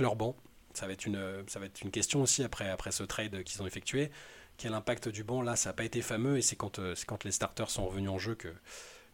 leur 0.00 0.16
banc. 0.16 0.34
Ça 0.72 0.86
va, 0.86 0.94
être 0.94 1.04
une, 1.04 1.90
question 1.90 2.22
aussi 2.22 2.42
après, 2.42 2.74
ce 2.90 3.02
trade 3.02 3.42
qu'ils 3.42 3.60
ont 3.60 3.66
effectué. 3.66 4.10
Quel 4.56 4.72
impact 4.72 5.10
du 5.10 5.24
banc? 5.24 5.42
Là, 5.42 5.56
ça 5.56 5.68
n'a 5.68 5.72
pas 5.74 5.84
été 5.84 6.00
fameux 6.00 6.38
et 6.38 6.42
c'est 6.42 6.56
quand, 6.56 6.78
les 7.24 7.32
starters 7.32 7.68
sont 7.68 7.86
revenus 7.86 8.08
en 8.08 8.18
jeu 8.18 8.34
que, 8.34 8.48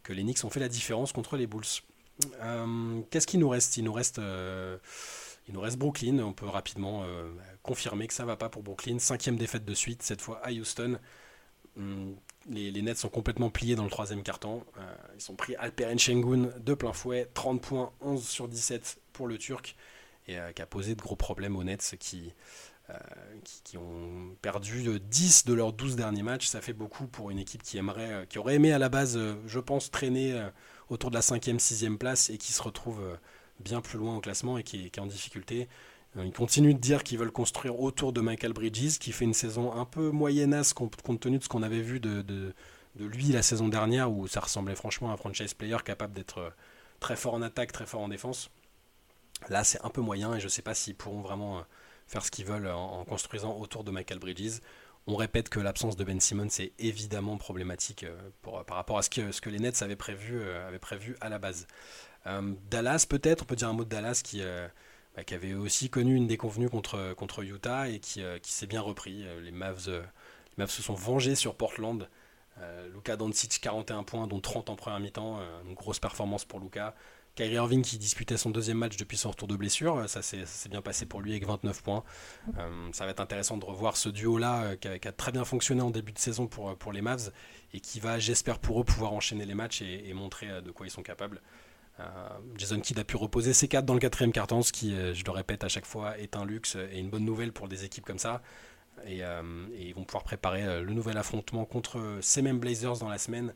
les 0.07 0.23
Knicks 0.23 0.45
ont 0.45 0.49
fait 0.49 0.61
la 0.61 0.69
différence 0.69 1.11
contre 1.11 1.35
les 1.35 1.45
Bulls. 1.45 1.65
Qu'est-ce 3.09 3.27
qu'il 3.27 3.41
nous 3.41 3.49
reste? 3.49 3.75
Il 3.75 3.83
nous 3.83 3.93
reste, 3.93 4.21
il 5.49 5.53
nous 5.53 5.61
reste 5.61 5.77
Brooklyn. 5.77 6.19
On 6.19 6.31
peut 6.31 6.47
rapidement 6.47 7.03
euh, 7.03 7.29
confirmer 7.61 8.07
que 8.07 8.13
ça 8.13 8.23
va 8.23 8.37
pas 8.37 8.47
pour 8.49 8.63
Brooklyn. 8.63 8.99
Cinquième 8.99 9.35
défaite 9.35 9.65
de 9.65 9.73
suite, 9.73 10.01
cette 10.01 10.21
fois 10.21 10.39
à 10.43 10.51
Houston. 10.51 10.97
Hum, 11.77 12.15
les, 12.49 12.81
Nets 12.81 12.97
sont 12.97 13.09
complètement 13.09 13.49
pliés 13.49 13.75
dans 13.75 13.83
le 13.83 13.89
troisième 13.89 14.23
carton. 14.23 14.63
ils 15.15 15.21
sont 15.21 15.35
pris 15.35 15.55
Alperen 15.57 15.99
Şengün 15.99 16.51
de 16.57 16.73
plein 16.73 16.93
fouet. 16.93 17.29
30 17.33 17.61
points, 17.61 17.91
11 18.01 18.25
sur 18.25 18.47
17 18.47 19.01
pour 19.11 19.27
le 19.27 19.37
Turc. 19.37 19.75
Et 20.27 20.37
qui 20.55 20.61
a 20.61 20.65
posé 20.65 20.95
de 20.95 21.01
gros 21.01 21.15
problèmes 21.15 21.55
aux 21.55 21.63
Nets 21.63 21.95
qui, 21.99 22.33
euh, 22.89 23.77
ont 23.77 24.35
perdu 24.41 24.99
10 24.99 25.45
de 25.45 25.53
leurs 25.53 25.73
12 25.73 25.95
derniers 25.95 26.23
matchs. 26.23 26.47
Ça 26.47 26.61
fait 26.61 26.73
beaucoup 26.73 27.07
pour 27.07 27.29
une 27.29 27.39
équipe 27.39 27.61
qui, 27.61 27.77
aimerait, 27.77 28.11
euh, 28.11 28.25
qui 28.25 28.39
aurait 28.39 28.55
aimé 28.55 28.71
à 28.71 28.79
la 28.79 28.89
base, 28.89 29.15
euh, 29.15 29.35
je 29.45 29.59
pense, 29.59 29.91
traîner 29.91 30.39
autour 30.89 31.11
de 31.11 31.15
la 31.15 31.21
5e, 31.21 31.59
6e 31.59 31.97
place 31.97 32.29
et 32.29 32.37
qui 32.37 32.51
se 32.51 32.61
retrouve 32.61 33.01
bien 33.59 33.81
plus 33.81 33.97
loin 33.97 34.17
au 34.17 34.19
classement 34.19 34.57
et 34.57 34.63
qui 34.63 34.85
est, 34.85 34.99
en 34.99 35.05
difficulté. 35.05 35.67
Ils 36.15 36.31
continuent 36.31 36.73
de 36.73 36.79
dire 36.79 37.03
qu'ils 37.03 37.19
veulent 37.19 37.31
construire 37.31 37.79
autour 37.79 38.13
de 38.13 38.21
Michael 38.21 38.53
Bridges, 38.53 38.97
qui 38.97 39.11
fait 39.11 39.25
une 39.25 39.33
saison 39.33 39.73
un 39.73 39.85
peu 39.85 40.09
moyennasse 40.09 40.73
compte 40.73 41.19
tenu 41.19 41.37
de 41.37 41.43
ce 41.43 41.49
qu'on 41.49 41.61
avait 41.61 41.81
vu 41.81 41.99
de, 41.99 42.53
lui 42.97 43.25
la 43.25 43.43
saison 43.43 43.67
dernière, 43.67 44.11
où 44.11 44.27
ça 44.27 44.39
ressemblait 44.39 44.75
franchement 44.75 45.11
à 45.11 45.13
un 45.13 45.17
franchise 45.17 45.53
player 45.53 45.77
capable 45.85 46.13
d'être 46.13 46.51
très 46.99 47.15
fort 47.15 47.35
en 47.35 47.41
attaque, 47.41 47.71
très 47.71 47.85
fort 47.85 48.01
en 48.01 48.09
défense. 48.09 48.49
Là, 49.49 49.63
c'est 49.63 49.83
un 49.85 49.89
peu 49.89 50.01
moyen 50.01 50.33
et 50.35 50.39
je 50.39 50.45
ne 50.45 50.49
sais 50.49 50.61
pas 50.61 50.73
s'ils 50.73 50.95
pourront 50.95 51.21
vraiment 51.21 51.63
faire 52.07 52.25
ce 52.25 52.31
qu'ils 52.31 52.45
veulent 52.45 52.67
en, 52.67 53.05
construisant 53.05 53.55
autour 53.57 53.83
de 53.83 53.91
Michael 53.91 54.19
Bridges. 54.19 54.59
On 55.11 55.15
répète 55.15 55.49
que 55.49 55.59
l'absence 55.59 55.95
de 55.95 56.03
Ben 56.03 56.19
Simmons 56.19 56.59
est 56.59 56.71
évidemment 56.77 57.37
problématique 57.37 58.03
euh, 58.03 58.15
par 58.43 58.77
rapport 58.77 58.99
à 58.99 59.01
ce 59.01 59.09
que, 59.09 59.31
ce 59.31 59.41
que 59.41 59.49
les 59.49 59.57
Nets 59.57 59.81
avaient 59.81 59.95
prévu, 59.95 60.39
euh, 60.39 60.69
à 61.19 61.29
la 61.29 61.39
base. 61.39 61.65
Euh, 62.27 62.53
Dallas, 62.69 63.07
peut-être, 63.09 63.41
on 63.41 63.45
peut 63.45 63.55
dire 63.55 63.69
un 63.69 63.73
mot 63.73 63.85
de 63.85 63.89
Dallas 63.89 64.21
qui, 64.23 64.43
bah, 65.15 65.23
avait 65.31 65.55
aussi 65.55 65.89
connu 65.89 66.13
une 66.13 66.27
déconvenue 66.27 66.69
contre, 66.69 67.43
Utah 67.43 67.89
et 67.89 67.99
qui, 67.99 68.21
s'est 68.43 68.67
bien 68.67 68.81
repris. 68.81 69.25
Les 69.41 69.51
Mavs, 69.51 69.89
se 70.67 70.81
sont 70.83 70.93
vengés 70.93 71.33
sur 71.33 71.55
Portland. 71.55 72.07
Luka 72.93 73.15
Doncic, 73.15 73.59
41 73.61 74.03
points, 74.03 74.27
dont 74.27 74.39
30 74.39 74.69
en 74.69 74.75
première 74.75 74.99
mi-temps. 74.99 75.39
une 75.65 75.73
grosse 75.73 75.99
performance 75.99 76.45
pour 76.45 76.59
Luka. 76.59 76.93
Kyrie 77.39 77.53
Irving 77.53 77.81
qui 77.81 77.97
disputait 77.97 78.35
son 78.35 78.49
deuxième 78.49 78.79
match 78.79 78.97
depuis 78.97 79.15
son 79.15 79.29
retour 79.29 79.47
de 79.47 79.55
blessure, 79.55 80.09
ça 80.09 80.21
s'est 80.21 80.43
bien 80.69 80.81
passé 80.81 81.05
pour 81.05 81.21
lui 81.21 81.31
avec 81.31 81.45
29 81.45 81.83
points. 81.83 82.03
Euh, 82.57 82.89
ça 82.91 83.05
va 83.05 83.11
être 83.11 83.21
intéressant 83.21 83.55
de 83.55 83.63
revoir 83.63 83.95
ce 83.95 84.09
duo-là 84.09 84.63
euh, 84.63 84.75
qui, 84.75 85.07
a 85.07 85.11
très 85.13 85.31
bien 85.31 85.45
fonctionné 85.45 85.81
en 85.81 85.89
début 85.89 86.11
de 86.11 86.19
saison 86.19 86.47
pour, 86.47 86.75
pour 86.75 86.91
les 86.91 87.01
Mavs 87.01 87.31
et 87.73 87.79
qui 87.79 88.01
va, 88.01 88.19
j'espère 88.19 88.59
pour 88.59 88.81
eux, 88.81 88.83
pouvoir 88.83 89.13
enchaîner 89.13 89.45
les 89.45 89.55
matchs 89.55 89.81
et, 89.81 90.13
montrer 90.13 90.49
euh, 90.49 90.59
de 90.59 90.69
quoi 90.71 90.85
ils 90.85 90.91
sont 90.91 91.01
capables. 91.01 91.41
Jason 92.55 92.79
Kidd 92.79 92.97
a 92.97 93.03
pu 93.03 93.17
reposer 93.17 93.51
ses 93.51 93.67
quatre 93.67 93.83
dans 93.83 93.93
le 93.93 93.99
quatrième 93.99 94.31
carton, 94.31 94.61
ce 94.61 94.71
qui, 94.71 94.91
je 94.91 95.25
le 95.25 95.31
répète 95.31 95.65
à 95.65 95.67
chaque 95.67 95.85
fois, 95.85 96.17
est 96.17 96.37
un 96.37 96.45
luxe 96.45 96.77
et 96.93 96.97
une 96.97 97.09
bonne 97.09 97.25
nouvelle 97.25 97.51
pour 97.51 97.67
des 97.67 97.83
équipes 97.83 98.05
comme 98.05 98.19
ça. 98.19 98.41
Et, 99.05 99.17
et 99.17 99.23
ils 99.81 99.93
vont 99.93 100.05
pouvoir 100.05 100.23
préparer 100.23 100.81
le 100.81 100.93
nouvel 100.93 101.17
affrontement 101.17 101.65
contre 101.65 102.19
ces 102.21 102.41
mêmes 102.41 102.57
Blazers 102.57 102.99
dans 102.99 103.09
la 103.09 103.17
semaine 103.17 103.53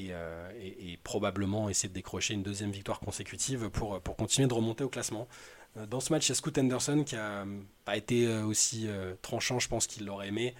euh, 0.00 0.50
et, 0.60 0.96
probablement 1.02 1.68
essayer 1.68 1.88
de 1.88 1.94
décrocher 1.94 2.34
une 2.34 2.42
deuxième 2.42 2.70
victoire 2.70 3.00
consécutive 3.00 3.68
pour, 3.70 4.00
pour 4.00 4.16
continuer 4.16 4.46
de 4.46 4.54
remonter 4.54 4.84
au 4.84 4.88
classement. 4.88 5.28
Euh, 5.76 5.86
dans 5.86 6.00
ce 6.00 6.12
match, 6.12 6.26
il 6.26 6.30
y 6.30 6.32
a 6.32 6.34
Scoot 6.34 6.56
Anderson 6.58 7.02
qui 7.04 7.14
n'a 7.14 7.44
pas 7.84 7.96
été 7.96 8.26
euh, 8.26 8.44
aussi 8.44 8.88
tranchant, 9.22 9.58
je 9.58 9.68
pense 9.68 9.86
qu'il 9.86 10.06
l'aurait 10.06 10.28
aimé. 10.28 10.54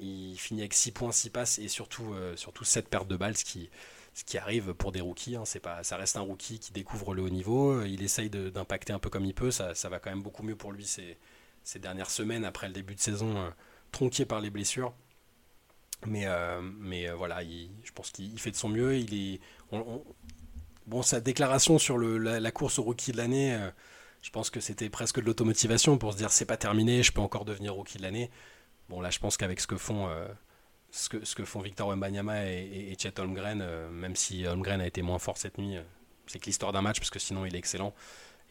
Il 0.00 0.36
finit 0.36 0.60
avec 0.60 0.74
6 0.74 0.92
points, 0.92 1.12
6 1.12 1.30
passes 1.30 1.58
et 1.58 1.68
surtout, 1.68 2.14
surtout 2.34 2.64
7 2.64 2.88
pertes 2.88 3.08
de 3.08 3.16
balles, 3.16 3.36
ce 3.36 3.44
qui, 3.44 3.70
ce 4.12 4.24
qui 4.24 4.38
arrive 4.38 4.74
pour 4.74 4.90
des 4.90 5.00
rookies. 5.00 5.36
Hein. 5.36 5.44
C'est 5.44 5.60
pas, 5.60 5.84
ça 5.84 5.96
reste 5.96 6.16
un 6.16 6.20
rookie 6.20 6.58
qui 6.58 6.72
découvre 6.72 7.14
le 7.14 7.22
haut 7.22 7.30
niveau. 7.30 7.82
Il 7.84 8.02
essaye 8.02 8.28
d'impacter 8.28 8.92
un 8.92 8.98
peu 8.98 9.08
comme 9.08 9.24
il 9.24 9.34
peut. 9.34 9.52
Ça, 9.52 9.74
ça, 9.74 9.88
va 9.88 10.00
quand 10.00 10.10
même 10.10 10.22
beaucoup 10.22 10.42
mieux 10.42 10.56
pour 10.56 10.72
lui 10.72 10.84
ces, 10.84 11.16
ces 11.62 11.78
dernières 11.78 12.10
semaines 12.10 12.44
après 12.44 12.66
le 12.66 12.74
début 12.74 12.96
de 12.96 13.00
saison 13.00 13.52
tronqué 13.92 14.24
par 14.24 14.40
les 14.40 14.50
blessures. 14.50 14.92
Mais, 16.06 16.26
euh, 16.26 16.60
mais 16.78 17.08
euh, 17.08 17.14
voilà, 17.14 17.42
je 17.42 17.92
pense 17.94 18.10
qu'il 18.10 18.38
fait 18.38 18.50
de 18.50 18.56
son 18.56 18.68
mieux. 18.68 18.96
Il 18.96 19.14
est, 19.14 19.40
bon, 20.86 21.02
sa 21.02 21.20
déclaration 21.20 21.78
sur 21.78 21.98
la, 21.98 22.50
course 22.50 22.78
au 22.78 22.82
rookie 22.82 23.12
de 23.12 23.16
l'année, 23.16 23.54
euh, 23.54 23.70
je 24.22 24.30
pense 24.30 24.50
que 24.50 24.60
c'était 24.60 24.90
presque 24.90 25.20
de 25.20 25.26
l'automotivation 25.26 25.98
pour 25.98 26.12
se 26.12 26.18
dire 26.18 26.30
c'est 26.30 26.46
pas 26.46 26.56
terminé, 26.56 27.02
je 27.02 27.12
peux 27.12 27.20
encore 27.20 27.44
devenir 27.44 27.74
rookie 27.74 27.98
de 27.98 28.02
l'année. 28.02 28.30
Bon, 28.88 29.00
là, 29.00 29.10
je 29.10 29.18
pense 29.18 29.36
qu'avec 29.36 29.60
ce 29.60 29.66
que 29.66 29.76
font. 29.76 30.08
ce 30.90 31.08
que, 31.08 31.44
font 31.44 31.60
Victor 31.60 31.88
Wembanyama 31.88 32.46
et, 32.50 32.90
et, 32.92 32.96
Chet 32.98 33.18
Holmgren, 33.18 33.64
même 33.90 34.16
si 34.16 34.46
Holmgren 34.46 34.80
a 34.80 34.86
été 34.86 35.02
moins 35.02 35.18
fort 35.18 35.38
cette 35.38 35.58
nuit, 35.58 35.76
c'est 36.26 36.38
que 36.38 36.46
l'histoire 36.46 36.72
d'un 36.72 36.82
match, 36.82 36.98
parce 36.98 37.10
que 37.10 37.18
sinon 37.18 37.46
il 37.46 37.54
est 37.54 37.58
excellent. 37.58 37.94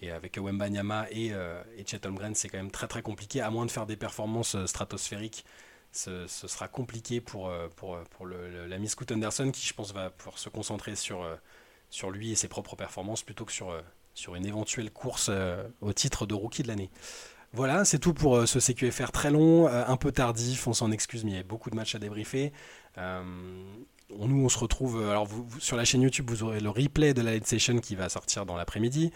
Et 0.02 0.12
avec 0.12 0.38
Wembanyama 0.38 1.08
et, 1.12 1.28
et 1.28 1.86
Chet 1.86 2.06
Holmgren, 2.06 2.36
c'est 2.36 2.50
quand 2.50 2.58
même 2.58 2.72
très 2.72 2.88
très 2.88 3.02
compliqué, 3.02 3.42
à 3.42 3.50
moins 3.50 3.66
de 3.66 3.72
faire 3.72 3.86
des 3.86 3.96
performances 3.96 4.58
stratosphériques 4.66 5.46
ce, 5.96 6.28
sera 6.28 6.68
compliqué 6.68 7.22
pour, 7.22 7.52
pour, 7.76 7.98
pour 8.12 8.26
l'ami 8.26 8.90
Scoot 8.90 9.12
Anderson 9.12 9.52
qui, 9.52 9.66
je 9.66 9.74
pense, 9.74 9.94
va 9.94 10.10
pouvoir 10.10 10.38
se 10.38 10.50
concentrer 10.50 10.96
sur, 10.96 11.28
sur 11.90 12.12
lui 12.12 12.32
et 12.32 12.36
ses 12.36 12.48
propres 12.48 12.76
performances 12.76 13.24
plutôt 13.24 13.46
que 13.46 13.52
sur, 13.52 13.80
sur 14.14 14.36
une 14.36 14.46
éventuelle 14.46 14.92
course 14.92 15.30
au 15.82 15.94
titre 15.94 16.26
de 16.26 16.34
rookie 16.34 16.64
de 16.64 16.68
l'année. 16.68 16.90
Voilà, 17.54 17.86
c'est 17.86 18.00
tout 18.00 18.16
pour 18.16 18.48
ce 18.48 18.60
CQFR 18.60 19.12
très 19.12 19.30
long, 19.30 19.68
un 19.68 19.98
peu 19.98 20.12
tardif, 20.12 20.68
on 20.68 20.74
s'en 20.74 20.92
excuse, 20.92 21.24
mais 21.24 21.32
il 21.32 21.34
y 21.34 21.38
avait 21.38 21.48
beaucoup 21.48 21.70
de 21.70 21.76
matchs 21.76 21.94
à 21.94 22.00
débriefer. 22.00 22.52
Nous, 24.10 24.46
on 24.46 24.50
se 24.50 24.58
retrouve. 24.60 25.10
Alors, 25.10 25.28
sur 25.60 25.78
la 25.78 25.86
chaîne 25.86 26.02
YouTube, 26.02 26.30
vous 26.30 26.44
aurez 26.44 26.60
le 26.60 26.70
replay 26.70 27.14
de 27.14 27.22
la 27.22 27.34
Late 27.34 27.48
Session 27.48 27.80
qui 27.80 27.96
va 27.96 28.10
sortir 28.10 28.46
dans 28.46 28.56
l'après-midi. 28.56 29.12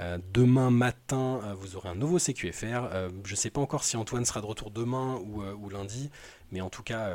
Euh, 0.00 0.18
demain 0.32 0.70
matin, 0.70 1.40
euh, 1.44 1.54
vous 1.54 1.76
aurez 1.76 1.88
un 1.88 1.94
nouveau 1.94 2.18
CQFR. 2.18 2.88
Euh, 2.92 3.08
je 3.24 3.32
ne 3.32 3.36
sais 3.36 3.50
pas 3.50 3.60
encore 3.60 3.84
si 3.84 3.96
Antoine 3.96 4.24
sera 4.24 4.40
de 4.40 4.46
retour 4.46 4.70
demain 4.70 5.20
ou, 5.24 5.68
lundi, 5.68 6.10
mais 6.50 6.60
en 6.60 6.70
tout, 6.70 6.82
cas, 6.82 7.10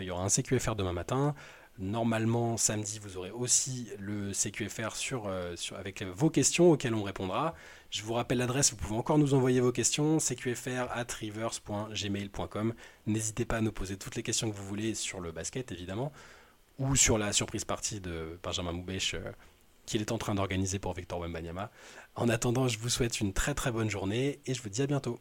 il 0.00 0.04
y 0.04 0.10
aura 0.10 0.24
un 0.24 0.28
CQFR 0.28 0.74
demain 0.74 0.92
matin. 0.92 1.34
Normalement, 1.78 2.56
samedi, 2.56 2.98
vous 3.02 3.18
aurez 3.18 3.30
aussi 3.30 3.90
le 3.98 4.32
CQFR 4.32 4.96
sur, 4.96 5.30
avec 5.76 6.02
vos 6.02 6.30
questions 6.30 6.70
auxquelles 6.72 6.94
on 6.94 7.02
répondra. 7.02 7.54
Je 7.90 8.02
vous 8.02 8.14
rappelle 8.14 8.38
l'adresse, 8.38 8.70
vous 8.70 8.76
pouvez 8.76 8.96
encore 8.96 9.18
nous 9.18 9.34
envoyer 9.34 9.60
vos 9.60 9.72
questions, 9.72 10.18
cqfr 10.18 10.90
at 10.90 11.06
reverse.gmail.com. 11.20 12.74
N'hésitez 13.06 13.44
pas 13.44 13.58
à 13.58 13.60
nous 13.60 13.72
poser 13.72 13.96
toutes 13.96 14.16
les 14.16 14.22
questions 14.22 14.50
que 14.50 14.56
vous 14.56 14.66
voulez 14.66 14.94
sur 14.94 15.20
le 15.20 15.32
basket, 15.32 15.70
évidemment, 15.70 16.12
ou 16.78 16.96
sur 16.96 17.18
la 17.18 17.32
surprise 17.32 17.64
partie 17.64 18.00
de 18.00 18.38
Benjamin 18.42 18.72
Moubèche 18.72 19.16
qu'il 19.86 20.00
est 20.00 20.12
en 20.12 20.18
train 20.18 20.34
d'organiser 20.34 20.78
pour 20.78 20.92
Victor 20.94 21.20
Wembanyama. 21.20 21.70
En 22.16 22.28
attendant, 22.28 22.68
je 22.68 22.78
vous 22.78 22.88
souhaite 22.88 23.20
une 23.20 23.32
très 23.32 23.54
très 23.54 23.70
bonne 23.70 23.88
journée 23.88 24.40
et 24.46 24.52
je 24.52 24.60
vous 24.60 24.68
dis 24.68 24.82
à 24.82 24.86
bientôt. 24.86 25.18